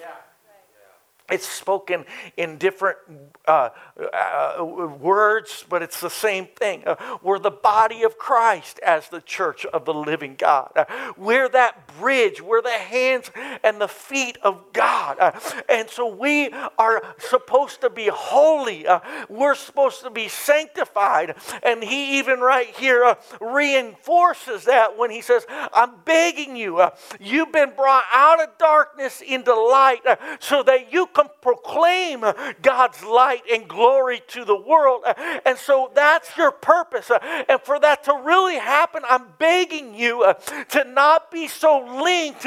[1.30, 2.04] It's spoken
[2.37, 2.98] in different
[3.46, 3.70] uh,
[4.12, 6.82] uh, words, but it's the same thing.
[6.87, 10.72] Uh, we're the body of Christ as the church of the living God.
[10.76, 10.85] Uh,
[11.16, 13.30] we're that bridge, we're the hands
[13.62, 15.16] and the feet of God.
[15.18, 15.32] Uh,
[15.68, 21.37] and so we are supposed to be holy, uh, we're supposed to be sanctified.
[21.62, 26.85] And he, even right here, reinforces that when he says, I'm begging you,
[27.20, 30.02] you've been brought out of darkness into light
[30.40, 32.25] so that you can proclaim
[32.62, 35.05] God's light and glory to the world.
[35.44, 37.11] And so that's your purpose.
[37.48, 40.35] And for that to really happen, I'm begging you uh,
[40.70, 42.46] to not be so linked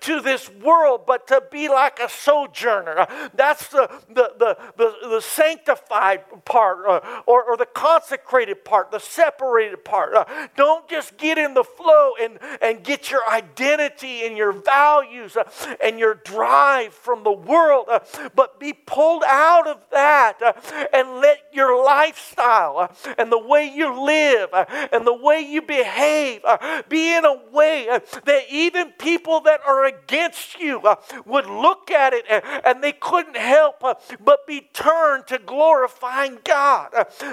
[0.00, 3.06] to this world, but to be like a sojourner.
[3.34, 9.00] That's the, the, the, the, the sanctified part uh, or, or the consecrated part, the
[9.00, 10.14] separated part.
[10.14, 10.24] Uh,
[10.56, 15.36] don't just get in the flow and, and get your identity and your values
[15.82, 17.88] and your drive from the world,
[18.34, 20.52] but be pulled out of that uh,
[20.92, 25.62] and let your lifestyle uh, and the way you live uh, and the way you
[25.62, 26.42] behave
[26.88, 27.86] be in a way
[28.24, 30.82] that even people that are against you
[31.24, 36.90] would look at it and, and they couldn't help but be turned to glorifying God.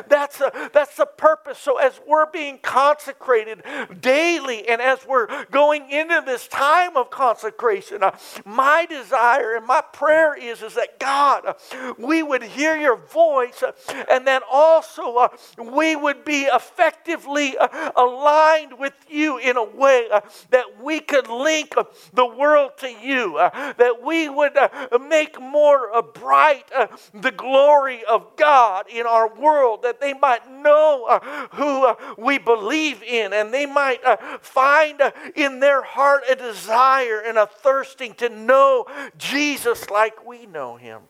[0.08, 1.58] That's, a, that's the purpose.
[1.60, 3.64] So, as we're being consecrated
[4.00, 8.02] daily and as we're going into this time of consecration,
[8.46, 11.56] my desire and my prayer is, is that God,
[11.98, 13.64] we would hear your voice
[14.10, 20.08] and that also uh, we would be effectively uh, aligned with you in a way
[20.12, 21.74] uh, that we could link
[22.14, 24.70] the world to you, uh, that we would uh,
[25.08, 26.70] make more uh, bright
[27.14, 31.20] the glory of God in our world, that they might know
[31.54, 34.02] who we believe in, and they might
[34.42, 35.02] find
[35.36, 38.86] in their heart a desire and a thirsting to know
[39.18, 41.02] Jesus like we know him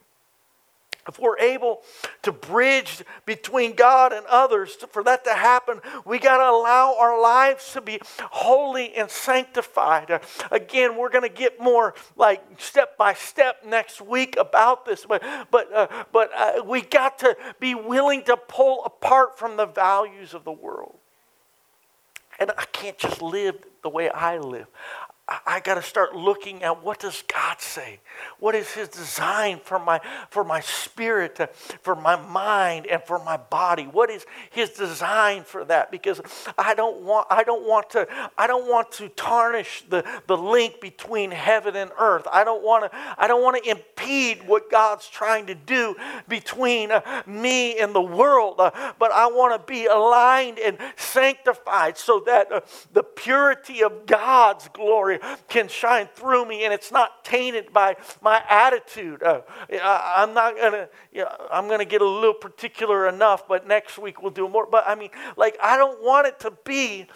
[1.08, 1.82] if we're able
[2.22, 7.20] to bridge between God and others, for that to happen, we got to allow our
[7.20, 10.20] lives to be holy and sanctified.
[10.50, 15.22] Again, we're going to get more like step by step next week about this, but
[15.50, 20.34] but uh, but uh, we got to be willing to pull apart from the values
[20.34, 20.96] of the world.
[22.40, 24.66] And I can't just live the way I live.
[25.26, 28.00] I got to start looking at what does God say?
[28.40, 31.46] What is his design for my for my spirit, uh,
[31.80, 33.84] for my mind and for my body?
[33.84, 35.90] What is his design for that?
[35.90, 36.20] Because
[36.58, 38.06] I don't want I don't want to
[38.36, 42.26] I don't want to tarnish the, the link between heaven and earth.
[42.30, 45.96] I don't want to I don't want to impede what God's trying to do
[46.28, 51.96] between uh, me and the world, uh, but I want to be aligned and sanctified
[51.96, 57.24] so that the purity of God's glory glory can shine through me and it's not
[57.24, 59.22] tainted by my attitude.
[59.22, 63.66] Uh, I, am not to, you know, I'm to get a little particular enough, but
[63.66, 64.66] next week we'll do more.
[64.70, 67.06] But I mean, like, I don't want it to be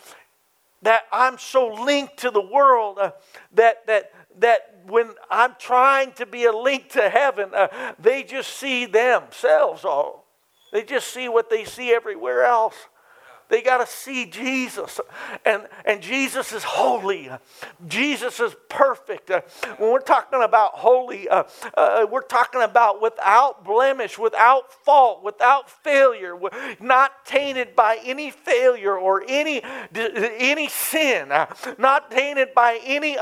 [0.83, 3.13] that I'm so linked to the world uh,
[3.55, 8.57] that, that, that when I'm trying to be a link to heaven, uh, they just
[8.57, 10.27] see themselves all.
[10.73, 12.77] They just see what they see everywhere else.
[13.49, 15.01] They got to see Jesus.
[15.45, 17.31] And, and Jesus is holy.
[17.87, 19.31] Jesus is perfect.
[19.31, 19.41] Uh,
[19.79, 25.71] when we're talking about holy, uh, uh, we're talking about without blemish, without fault, without
[25.71, 26.39] failure,
[26.79, 29.63] not tainted by any failure or any,
[29.95, 31.47] any sin, uh,
[31.79, 33.17] not tainted by any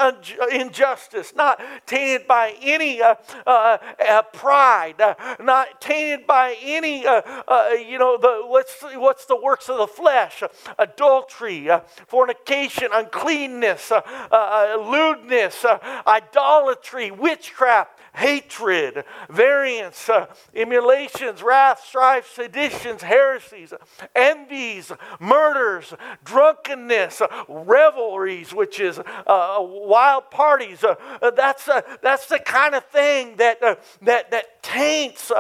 [0.52, 3.14] injustice, not tainted by any uh,
[3.46, 4.96] uh, pride,
[5.40, 10.42] not tainted by any, you know, the, what's, what's the works of the flesh flesh,
[10.79, 14.00] adultery, uh, fornication, uncleanness, uh,
[14.31, 15.64] uh, lewdness,
[16.07, 23.74] idolatry, witchcraft, hatred, variance, uh, emulations, wrath, strife, seditions, heresies,
[24.14, 25.92] envies, murders,
[26.24, 30.83] drunkenness, revelries, which is uh, wild parties.
[30.83, 30.94] Uh,
[31.37, 31.68] that's,
[32.02, 33.61] that's the kind of thing that,
[34.00, 35.31] that, that taints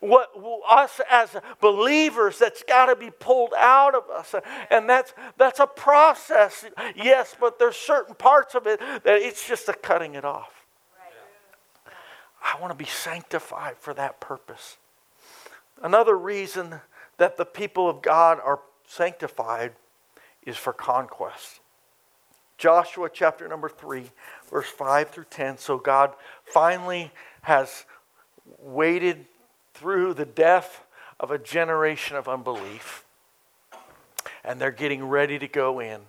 [0.00, 0.28] what
[0.68, 4.34] us as believers that's got to be pulled out of us.
[4.70, 9.68] And that's, that's a process, yes, but there's certain parts of it that it's just
[9.70, 10.57] a cutting it off.
[12.42, 14.76] I want to be sanctified for that purpose.
[15.82, 16.80] Another reason
[17.18, 19.72] that the people of God are sanctified
[20.42, 21.60] is for conquest.
[22.56, 24.10] Joshua chapter number 3,
[24.50, 25.58] verse 5 through 10.
[25.58, 27.84] So God finally has
[28.58, 29.26] waited
[29.74, 30.84] through the death
[31.20, 33.04] of a generation of unbelief
[34.44, 36.00] and they're getting ready to go in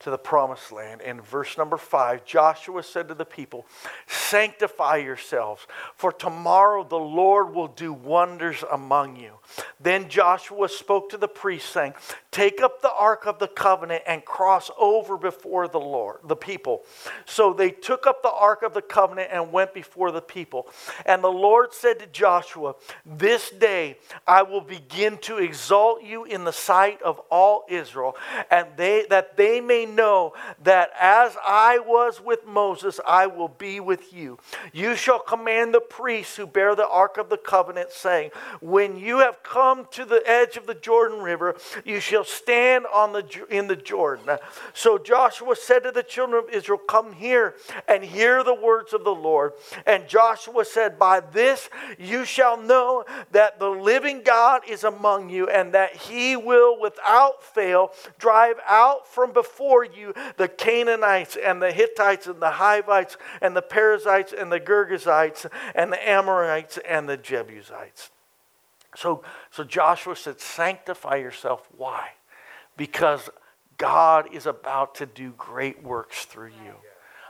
[0.00, 1.00] to the promised land.
[1.00, 3.66] In verse number five, Joshua said to the people,
[4.06, 9.32] Sanctify yourselves, for tomorrow the Lord will do wonders among you.
[9.80, 11.94] Then Joshua spoke to the priests, saying,
[12.36, 16.82] Take up the ark of the covenant and cross over before the Lord, the people.
[17.24, 20.68] So they took up the ark of the covenant and went before the people.
[21.06, 22.74] And the Lord said to Joshua,
[23.06, 23.96] This day
[24.26, 28.14] I will begin to exalt you in the sight of all Israel,
[28.50, 33.80] and they that they may know that as I was with Moses, I will be
[33.80, 34.38] with you.
[34.74, 39.20] You shall command the priests who bear the ark of the covenant, saying, When you
[39.20, 43.66] have come to the edge of the Jordan River, you shall stand on the, in
[43.66, 44.38] the Jordan.
[44.74, 47.54] So Joshua said to the children of Israel, Come here
[47.88, 49.52] and hear the words of the Lord.
[49.86, 55.48] And Joshua said, By this you shall know that the living God is among you,
[55.48, 61.72] and that he will without fail drive out from before you the Canaanites and the
[61.72, 67.16] Hittites and the Hivites and the Perizzites and the Girgashites and the Amorites and the
[67.16, 68.10] Jebusites.
[68.96, 71.68] So, so Joshua said, Sanctify yourself.
[71.76, 72.10] Why?
[72.76, 73.30] Because
[73.78, 76.74] God is about to do great works through you.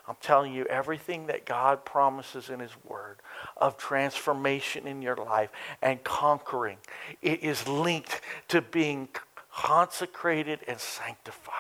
[0.09, 3.17] I'm telling you, everything that God promises in His Word
[3.57, 5.51] of transformation in your life
[5.83, 6.79] and conquering,
[7.23, 9.09] it is linked to being
[9.53, 11.53] consecrated and sanctified.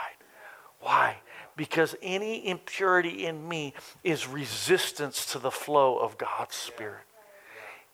[0.80, 1.16] Why?
[1.56, 7.05] Because any impurity in me is resistance to the flow of God's Spirit.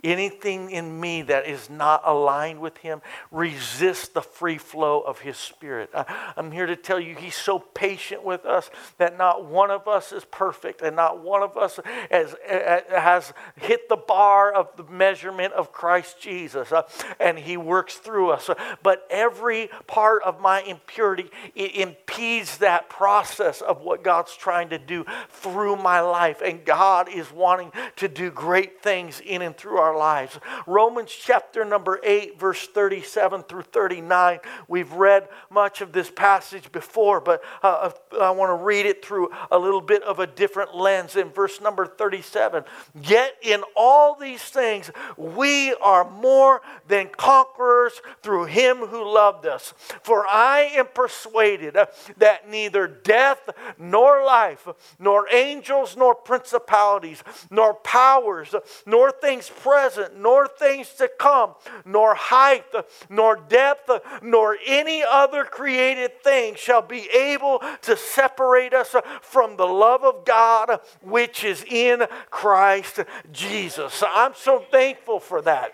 [0.04, 5.36] Anything in me that is not aligned with Him resists the free flow of His
[5.36, 5.90] Spirit.
[5.94, 9.86] I, am here to tell you, He's so patient with us that not one of
[9.86, 11.78] us is perfect and not one of us
[12.10, 16.72] has, has hit the bar of the measurement of Christ Jesus.
[16.72, 16.82] Uh,
[17.20, 18.50] and He works through us.
[18.82, 24.78] But every part of my impurity, it impedes that process of what God's trying to
[24.78, 26.42] do through my life.
[26.44, 30.38] And God is wanting to do great things in and through our our lives.
[30.66, 34.40] Romans chapter number 8, verse 37 through 39.
[34.68, 37.90] We've read much of this passage before, but uh,
[38.20, 41.16] I want to read it through a little bit of a different lens.
[41.16, 42.64] In verse number 37,
[43.02, 49.74] yet in all these things we are more than conquerors through him who loved us.
[50.02, 51.76] For I am persuaded
[52.16, 54.66] that neither death nor life,
[54.98, 58.54] nor angels nor principalities, nor powers,
[58.86, 61.54] nor things present present, nor things to come,
[61.84, 62.64] nor height,
[63.08, 63.90] nor depth,
[64.22, 70.24] nor any other created thing shall be able to separate us from the love of
[70.24, 73.00] God which is in Christ
[73.32, 74.04] Jesus.
[74.06, 75.72] I'm so thankful for that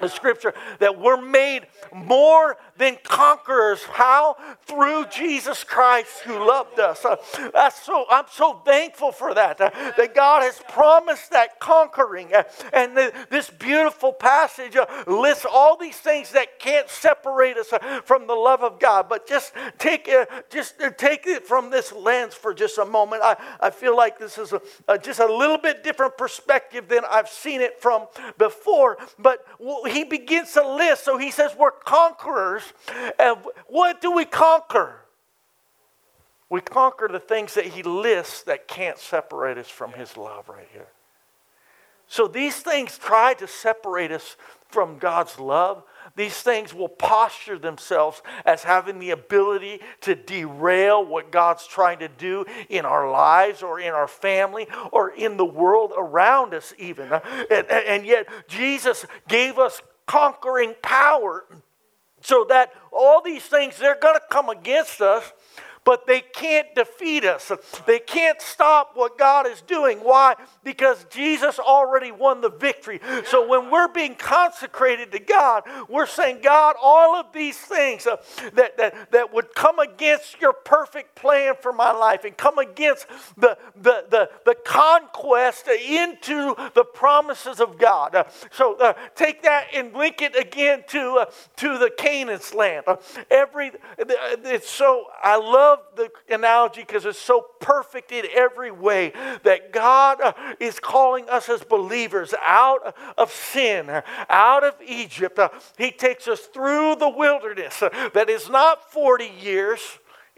[0.00, 3.82] the scripture that we're made more than conquerors.
[3.84, 4.36] How?
[4.66, 7.04] Through Jesus Christ who loved us.
[7.04, 7.16] Uh,
[7.52, 9.60] that's so, I'm so thankful for that.
[9.60, 12.34] Uh, that God has promised that conquering.
[12.34, 17.72] Uh, and the, this beautiful passage uh, lists all these things that can't separate us
[17.72, 19.08] uh, from the love of God.
[19.08, 23.22] But just take, uh, just take it from this lens for just a moment.
[23.22, 27.02] I, I feel like this is a, a, just a little bit different perspective than
[27.08, 28.06] I've seen it from
[28.38, 28.98] before.
[29.18, 29.46] But
[29.88, 31.04] he begins to list.
[31.04, 32.63] So he says, We're conquerors.
[33.18, 33.38] And
[33.68, 35.00] what do we conquer?
[36.50, 40.68] We conquer the things that he lists that can't separate us from his love right
[40.72, 40.88] here.
[42.06, 44.36] So these things try to separate us
[44.68, 45.84] from God's love.
[46.16, 52.08] These things will posture themselves as having the ability to derail what God's trying to
[52.08, 57.10] do in our lives or in our family or in the world around us, even.
[57.50, 61.44] And, and yet, Jesus gave us conquering power
[62.24, 65.30] so that all these things, they're going to come against us
[65.84, 67.52] but they can't defeat us.
[67.86, 69.98] They can't stop what God is doing.
[69.98, 70.34] Why?
[70.62, 73.00] Because Jesus already won the victory.
[73.26, 78.16] So when we're being consecrated to God, we're saying, God, all of these things uh,
[78.54, 83.06] that, that, that would come against your perfect plan for my life and come against
[83.36, 88.14] the, the, the, the conquest into the promises of God.
[88.14, 91.24] Uh, so uh, take that and link it again to, uh,
[91.56, 92.84] to the Canaan's land.
[92.86, 92.96] Uh,
[93.30, 99.12] every, it's so, I love love the analogy because it's so perfect in every way
[99.42, 105.38] that God uh, is calling us as believers out of sin, out of Egypt.
[105.38, 109.80] Uh, he takes us through the wilderness that is not 40 years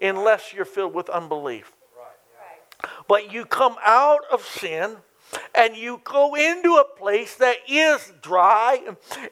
[0.00, 1.72] unless you're filled with unbelief.
[3.08, 4.98] But you come out of sin
[5.54, 8.80] and you go into a place that is dry,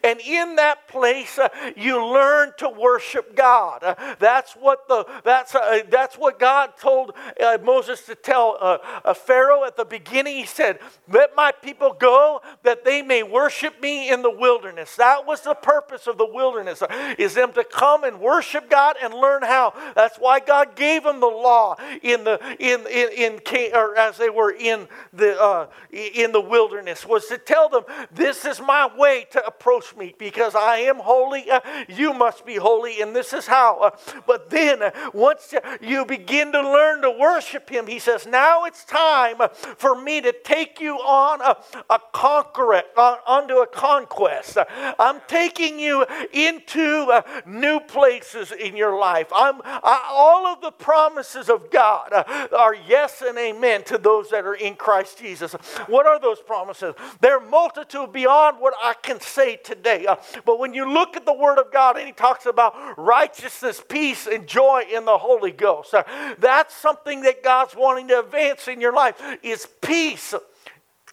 [0.03, 3.83] and in that place uh, you learn to worship God.
[3.83, 9.13] Uh, that's what the that's uh, that's what God told uh, Moses to tell uh,
[9.13, 10.37] Pharaoh at the beginning.
[10.37, 10.79] He said,
[11.09, 15.55] "Let my people go, that they may worship me in the wilderness." That was the
[15.55, 19.73] purpose of the wilderness: uh, is them to come and worship God and learn how.
[19.95, 24.29] That's why God gave them the law in the in in, in or as they
[24.29, 29.45] were in the in the wilderness was to tell them, This is my way to
[29.45, 31.49] approach me because I am holy.
[31.49, 33.79] Uh, you must be holy, and this is how.
[33.79, 33.91] Uh,
[34.27, 38.83] but then, uh, once you begin to learn to worship Him, He says, Now it's
[38.83, 39.37] time
[39.77, 41.57] for me to take you on a,
[41.89, 42.65] a conquer
[42.97, 44.57] on, onto a conquest.
[44.99, 49.27] I'm taking you into uh, new places in your life.
[49.33, 54.29] I'm, I, all of the promises of God uh, are yes and amen to those
[54.29, 55.55] that are in Christ Jesus.
[55.87, 56.95] What are those promises?
[57.21, 60.05] They're multitude beyond what I can say today.
[60.05, 60.15] Uh,
[60.45, 64.27] but when you look at the Word of God and He talks about righteousness, peace,
[64.27, 66.03] and joy in the Holy Ghost, uh,
[66.39, 70.33] that's something that God's wanting to advance in your life is peace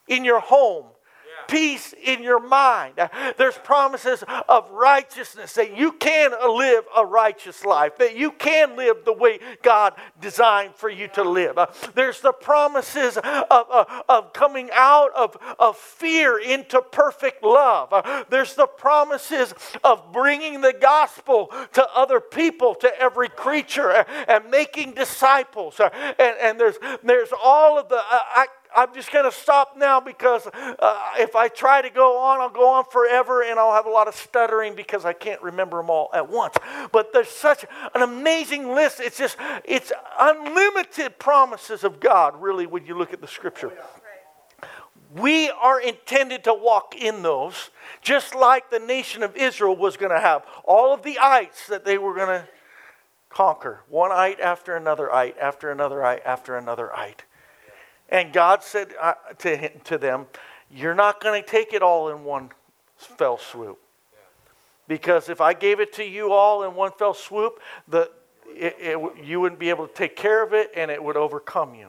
[0.09, 0.87] in your home
[1.49, 2.95] peace in your mind.
[3.37, 9.05] There's promises of righteousness that you can live a righteous life, that you can live
[9.05, 11.59] the way God designed for you to live.
[11.95, 18.27] There's the promises of, of, of coming out of, of fear into perfect love.
[18.31, 24.95] There's the promises of bringing the gospel to other people, to every creature, and making
[24.95, 25.81] disciples.
[25.81, 28.01] And, and there's, there's all of the.
[28.75, 32.49] I'm just going to stop now because uh, if I try to go on, I'll
[32.49, 35.91] go on forever and I'll have a lot of stuttering because I can't remember them
[35.91, 36.55] all at once.
[36.93, 37.65] But there's such
[37.95, 39.01] an amazing list.
[39.01, 43.73] It's just, it's unlimited promises of God, really, when you look at the scripture.
[45.15, 47.71] We are intended to walk in those,
[48.01, 51.85] just like the nation of Israel was going to have all of the ites that
[51.85, 52.49] they were going to
[53.29, 57.25] conquer one ite after another ite, after another ite, after another ite.
[58.13, 60.27] And God said uh, to, to them,
[60.71, 62.51] You're not going to take it all in one
[62.97, 63.79] fell swoop.
[64.87, 68.11] Because if I gave it to you all in one fell swoop, the,
[68.47, 71.75] it, it, you wouldn't be able to take care of it and it would overcome
[71.75, 71.89] you.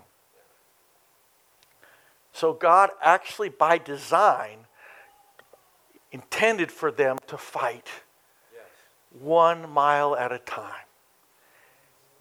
[2.31, 4.59] So, God actually, by design,
[6.13, 7.89] intended for them to fight
[9.19, 10.82] one mile at a time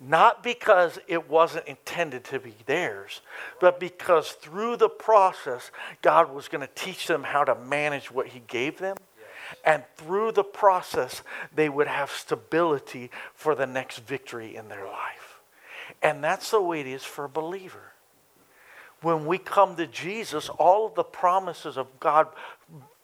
[0.04, 3.20] not because it wasn't intended to be theirs,
[3.60, 5.70] but because through the process,
[6.02, 8.96] God was going to teach them how to manage what He gave them.
[9.64, 11.22] And through the process,
[11.54, 15.40] they would have stability for the next victory in their life.
[16.02, 17.92] And that's the way it is for a believer.
[19.02, 22.28] When we come to Jesus, all of the promises of God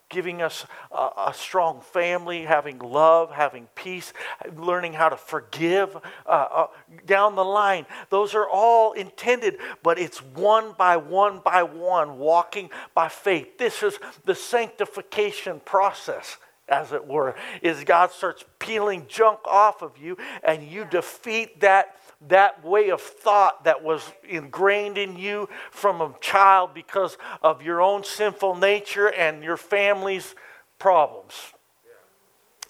[0.08, 4.12] giving us a, a, strong family, having love, having peace,
[4.56, 6.66] learning how to forgive uh, uh,
[7.06, 7.84] down the line.
[8.08, 13.58] Those are all intended, but it's one by one by one, walking by faith.
[13.58, 16.38] This is the sanctification process.
[16.70, 21.96] As it were, is God starts peeling junk off of you and you defeat that
[22.26, 27.80] that way of thought that was ingrained in you from a child because of your
[27.80, 30.34] own sinful nature and your family's
[30.78, 31.34] problems.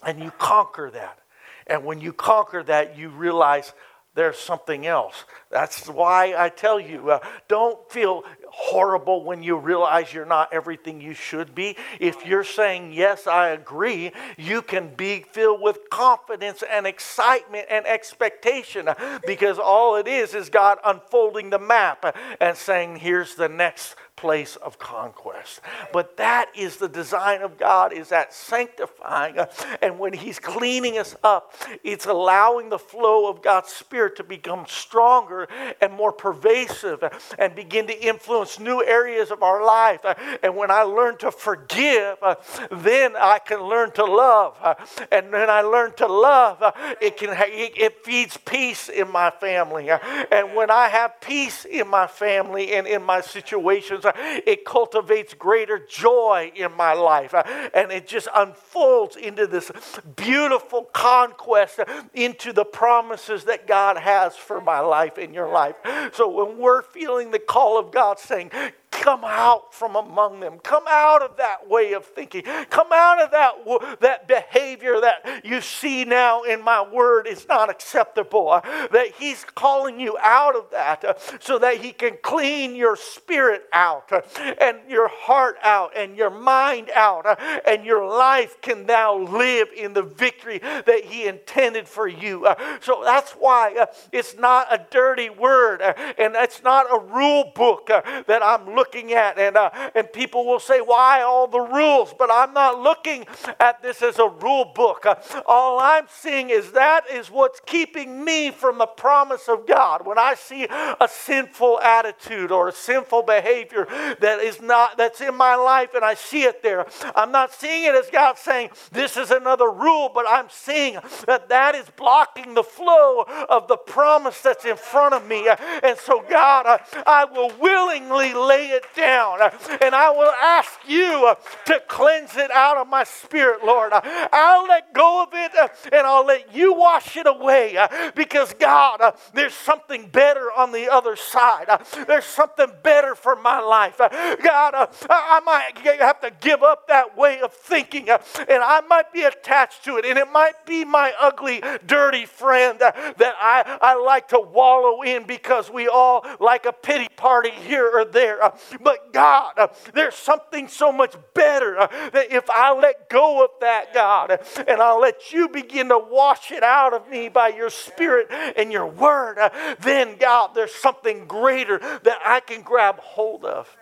[0.05, 1.18] And you conquer that.
[1.66, 3.72] And when you conquer that, you realize
[4.14, 5.24] there's something else.
[5.51, 8.24] That's why I tell you uh, don't feel
[8.59, 11.76] horrible when you realize you're not everything you should be.
[12.00, 17.86] If you're saying, Yes, I agree, you can be filled with confidence and excitement and
[17.86, 18.88] expectation
[19.26, 24.56] because all it is is God unfolding the map and saying, Here's the next place
[24.56, 25.61] of conquest.
[25.92, 29.36] But that is the design of God is that sanctifying
[29.80, 31.54] and when he's cleaning us up,
[31.84, 35.46] it's allowing the flow of God's spirit to become stronger
[35.80, 37.04] and more pervasive
[37.38, 40.05] and begin to influence new areas of our life.
[40.05, 42.36] Uh, and when I learn to forgive, uh,
[42.70, 44.57] then I can learn to love.
[44.62, 44.74] Uh,
[45.11, 46.62] and when I learn to love,
[47.01, 49.88] it can it feeds peace in my family.
[49.90, 55.78] And when I have peace in my family and in my situations, it cultivates greater
[55.78, 57.34] joy in my life.
[57.74, 59.70] And it just unfolds into this
[60.16, 61.80] beautiful conquest
[62.14, 65.76] into the promises that God has for my life in your life.
[66.12, 68.50] So when we're feeling the call of God saying,
[68.91, 70.59] Come out from among them.
[70.61, 72.43] Come out of that way of thinking.
[72.70, 77.70] Come out of that, that behavior that you see now in my word is not
[77.70, 78.51] acceptable.
[78.51, 82.97] Uh, that He's calling you out of that uh, so that He can clean your
[82.97, 84.22] spirit out uh,
[84.61, 87.26] and your heart out and your mind out
[87.66, 92.47] and your life can now live in the victory that He intended for you.
[92.80, 98.43] So that's why it's not a dirty word and it's not a rule book that
[98.43, 99.38] I'm looking at.
[99.38, 102.14] And, uh, and people will say, Why all the rules?
[102.16, 103.26] But I'm not looking
[103.58, 105.04] at this as a rule book.
[105.04, 105.16] Uh,
[105.46, 110.06] all I'm seeing is that is what's keeping me from the promise of God.
[110.06, 113.86] When I see a sinful attitude or a sinful behavior
[114.20, 117.84] that is not, that's in my life and I see it there, I'm not seeing
[117.84, 120.94] it as God saying, This is another rule, but I'm seeing
[121.26, 125.48] that that is blocking the flow of the promise that's in front of me.
[125.82, 129.42] And so, God, I, I will willingly lay it down.
[129.42, 129.50] Uh,
[129.82, 131.34] and I will ask you uh,
[131.66, 133.92] to cleanse it out of my spirit, Lord.
[133.92, 134.00] Uh,
[134.32, 135.52] I'll let go of it
[135.92, 137.78] and I'll let you wash it away
[138.14, 139.00] because, God,
[139.34, 141.66] there's something better on the other side.
[142.06, 143.98] There's something better for my life.
[143.98, 149.22] God, I might have to give up that way of thinking and I might be
[149.22, 150.04] attached to it.
[150.04, 155.24] And it might be my ugly, dirty friend that I, I like to wallow in
[155.24, 158.38] because we all like a pity party here or there.
[158.80, 163.50] But God, uh, there's something so much better uh, that if I let go of
[163.61, 167.70] that, God, and I'll let you begin to wash it out of me by your
[167.70, 169.50] Spirit and your Word, uh,
[169.80, 173.74] then, God, there's something greater that I can grab hold of.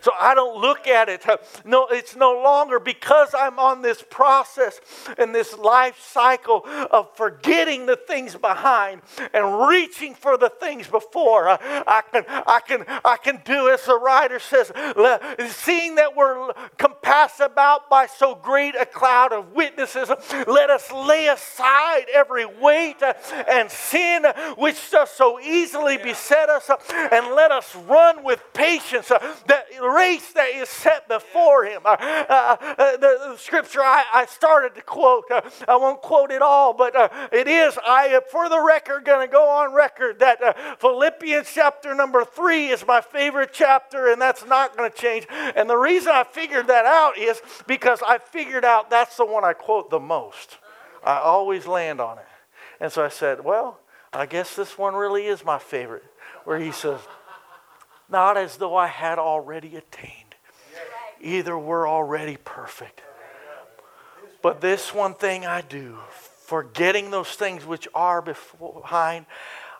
[0.00, 1.24] So I don't look at it.
[1.64, 4.80] No, it's no longer because I'm on this process
[5.18, 9.02] and this life cycle of forgetting the things behind
[9.34, 11.48] and reaching for the things before.
[11.48, 14.72] I can, I can, I can do as the writer says,
[15.52, 20.10] seeing that we're compassed about by so great a cloud of witnesses,
[20.46, 23.14] let us lay aside every weight uh,
[23.48, 24.24] and sin
[24.56, 26.76] which does so easily beset us, uh,
[27.12, 31.82] and let us run with patience uh, that race that is set before him.
[31.84, 36.30] Uh, uh, uh, the, the, scripture I, I, started to quote, uh, I won't quote
[36.30, 39.72] it all, but uh, it is, I am for the record going to go on
[39.72, 44.96] record that Philippians chapter number three is my favorite chapter, and that's not going to
[44.96, 45.26] change.
[45.30, 49.44] And the reason I figured that out is because I figured out that's the one
[49.44, 50.58] I quote the most.
[51.04, 52.24] I always land on it.
[52.80, 53.80] And so I said, well,
[54.12, 56.04] I guess this one really is my favorite,
[56.44, 57.00] where he says,
[58.08, 60.34] not as though I had already attained.
[61.20, 63.02] Either we're already perfect.
[64.40, 65.98] But this one thing I do,
[66.44, 69.26] forgetting those things which are behind,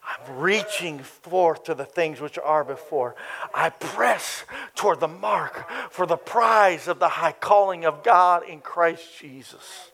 [0.03, 3.15] I'm reaching forth to the things which are before.
[3.55, 8.61] I press toward the mark for the prize of the high calling of God in
[8.61, 9.91] Christ Jesus.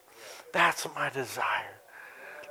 [0.52, 1.74] That's my desire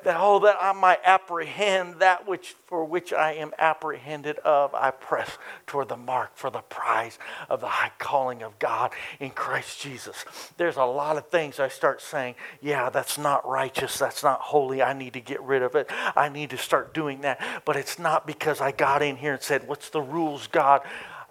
[0.04, 4.92] that oh that I might apprehend that which for which I am apprehended of I
[4.92, 5.38] press
[5.68, 10.26] toward the mark for the prize of the high calling of God in Christ Jesus.
[10.58, 14.82] There's a lot of things I start saying, yeah, that's not righteous, that's not holy.
[14.82, 15.90] I need to get rid of it.
[16.16, 17.64] I need to start doing that.
[17.66, 20.82] But it's not because I got in here and said, "What's the rules, God?"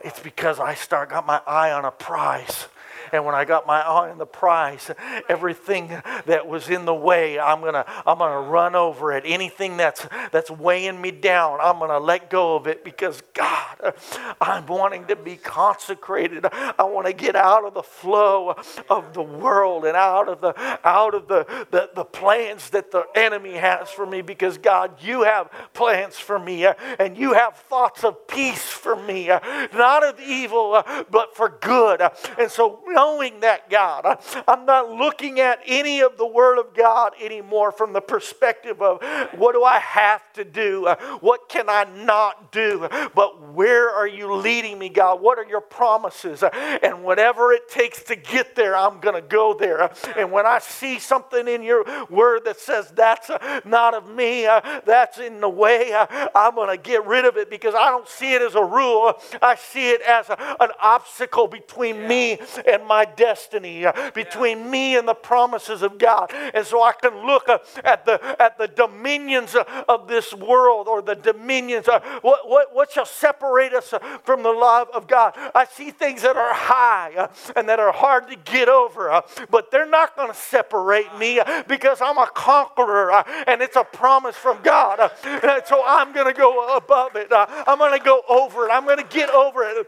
[0.01, 2.67] It's because I start got my eye on a prize
[3.13, 4.91] and when I got my eye on the prize,
[5.29, 5.89] everything
[6.27, 9.25] that was in the way, I'm gonna I'm gonna run over it.
[9.27, 13.95] Anything that's that's weighing me down, I'm gonna let go of it because God,
[14.41, 16.47] I'm wanting to be consecrated.
[16.53, 18.55] I want to get out of the flow
[18.89, 20.53] of the world and out of the
[20.87, 25.23] out of the, the, the plans that the enemy has for me because God, you
[25.23, 26.67] have plans for me
[26.99, 32.03] and you have thoughts of peace for me, not of evil, but for good.
[32.39, 34.19] And so knowing that, God.
[34.47, 39.03] I'm not looking at any of the Word of God anymore from the perspective of
[39.37, 40.87] what do I have to do?
[40.87, 42.89] Uh, what can I not do?
[43.15, 45.21] But where are you leading me, God?
[45.21, 46.45] What are your promises?
[46.45, 46.51] Uh,
[46.83, 49.83] and whatever it takes to get there, I'm going to go there.
[49.83, 53.31] Uh, and when I see something in your Word that says that's
[53.65, 54.45] not of me,
[54.87, 55.93] that's in the way,
[56.35, 59.15] I'm going to get rid of it because I don't see it as a rule.
[59.41, 65.07] I see it as an obstacle between me and my destiny, uh, between me and
[65.09, 66.33] the promises of God.
[66.55, 70.89] And so I can look uh, at, the, at the dominions uh, of this world
[70.89, 71.89] or the dominions.
[71.89, 75.35] Uh, what, what, what shall separate us uh, from the love of God?
[75.55, 79.71] I see things that are high uh, and that are hard to get over, but
[79.71, 83.13] they're not going to separate me because I'm a conqueror
[83.47, 85.11] and it's a promise from God.
[85.67, 87.29] So I'm going to go above it.
[87.33, 88.71] I'm going to go over it.
[88.71, 89.87] I'm going to get over it.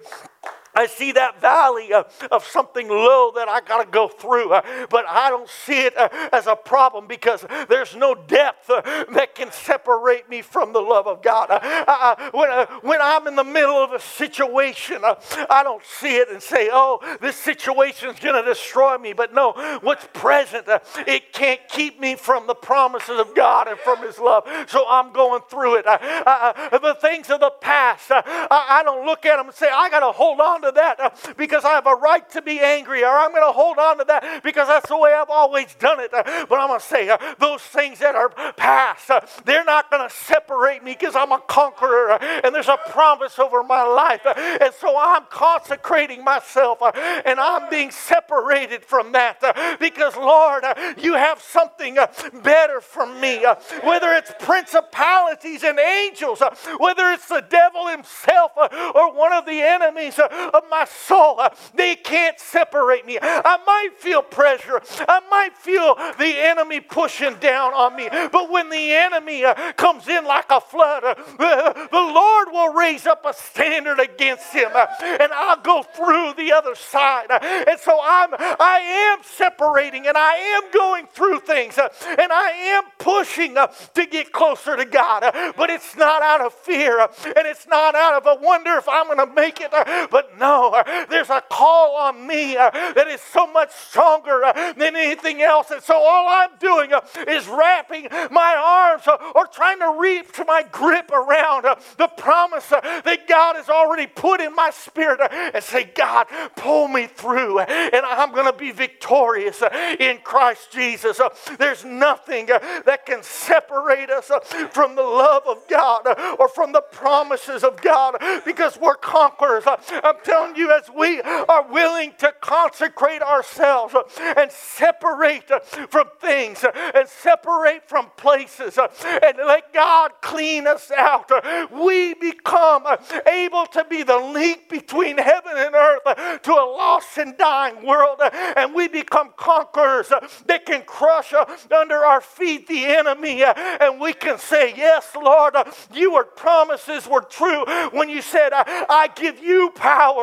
[0.75, 4.87] I see that valley of, of something low that I got to go through, uh,
[4.91, 9.35] but I don't see it uh, as a problem because there's no depth uh, that
[9.35, 11.51] can separate me from the love of God.
[11.51, 12.51] Uh, uh, uh, when,
[12.83, 17.01] when I'm in the middle of a situation, I don't see it and say, oh,
[17.21, 19.13] this situation is going to destroy me.
[19.13, 19.53] But no,
[19.83, 20.67] what's present,
[21.07, 24.45] it can't keep me from the promises of God and from His love.
[24.69, 25.85] So I'm going through it.
[25.85, 30.01] the things of the past, I, I don't look at them and say, I got
[30.01, 33.09] to hold on to that uh, because I have a right to be angry, or
[33.09, 36.13] I'm going to hold on to that because that's the way I've always done it.
[36.13, 39.91] Uh, but I'm going to say uh, those things that are past, uh, they're not
[39.91, 43.83] going to separate me because I'm a conqueror uh, and there's a promise over my
[43.83, 44.23] life.
[44.25, 50.65] Uh, and so I'm consecrating myself and I'm being separated from that because, Lord,
[50.99, 51.99] you have something
[52.43, 53.45] better for me.
[53.83, 56.43] Whether it's principalities and angels,
[56.79, 60.19] whether it's the devil himself or one of the enemies
[60.55, 61.41] of my soul.
[61.75, 63.19] They can't separate me.
[63.21, 64.81] I might feel pressure.
[65.09, 68.09] I might feel the enemy pushing down on me.
[68.11, 73.07] But when the enemy uh, comes in like a flood, uh, the Lord will raise
[73.07, 77.27] up a standard against him, uh, and I'll go through the other side.
[77.31, 82.85] And so I'm, I am separating, and I am going through things, and I am
[82.99, 85.23] pushing to get closer to God.
[85.57, 89.07] But it's not out of fear, and it's not out of a wonder if I'm
[89.07, 89.71] going to make it.
[90.11, 94.95] But no, there's a call on me uh, that is so much stronger uh, than
[94.95, 95.71] anything else.
[95.71, 100.63] And so all I'm doing uh, is wrapping my arms or trying to reach my
[100.71, 101.65] grip around
[101.97, 106.27] the promise that God has already put in my spirit and say, God,
[106.57, 109.63] pull me through, and I'm going to be victorious
[109.99, 111.21] in Christ Jesus.
[111.59, 114.31] There's nothing that can separate us
[114.73, 116.07] from the love of God
[116.39, 119.65] or from the promises of God because we're conquerors.
[119.67, 125.51] I'm telling you, as we are willing to consecrate ourselves and separate
[125.89, 126.65] from things
[126.95, 131.31] and separate from places and let God clean us out,
[131.73, 132.87] we become
[133.27, 138.21] able to be the link between heaven and earth to a lost and dying world,
[138.57, 140.09] and we become conquerors
[140.47, 141.33] that can crush
[141.73, 145.55] under our feet the enemy, and we can say, Yes, Lord,
[145.93, 149.71] your promises were true when you said, I give you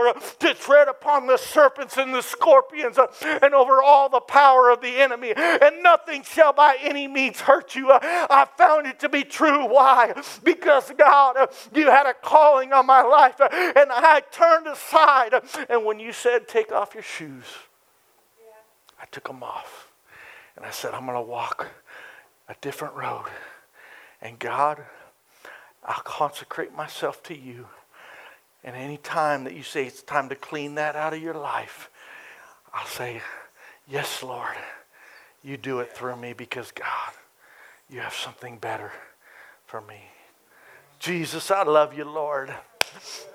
[0.01, 3.07] power to tread upon the serpents and the scorpions uh,
[3.41, 7.75] and over all the power of the enemy, and nothing shall by any means hurt
[7.75, 7.91] you.
[7.91, 9.65] Uh, I found it to be true.
[9.65, 10.13] Why?
[10.43, 15.33] Because God, uh, you had a calling on my life, and I turned aside.
[15.69, 17.45] And when you said, Take off your shoes,
[19.01, 19.89] I took them off.
[20.55, 21.67] And I said, I'm going to walk
[22.47, 23.25] a different road.
[24.21, 24.83] And God,
[25.83, 27.67] I'll consecrate myself to you.
[28.63, 31.89] And any time that you say it's time to clean that out of your life,
[32.73, 33.21] I'll say,
[33.87, 34.55] Yes, Lord,
[35.43, 37.13] you do it through me because God,
[37.89, 38.91] you have something better
[39.65, 40.01] for me.
[40.99, 42.53] Jesus, I love you, Lord.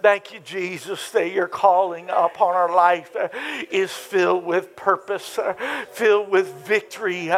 [0.03, 3.17] Thank you, Jesus, that your calling upon our life
[3.71, 5.39] is filled with purpose,
[5.93, 7.31] filled with victory,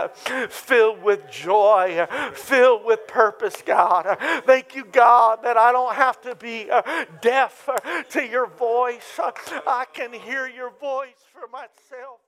[0.51, 4.19] filled with joy, filled with purpose, God.
[4.45, 6.83] Thank you, God, that I don't have to be uh,
[7.23, 7.69] deaf
[8.11, 9.19] to your voice.
[9.67, 12.21] I can hear your voice for myself.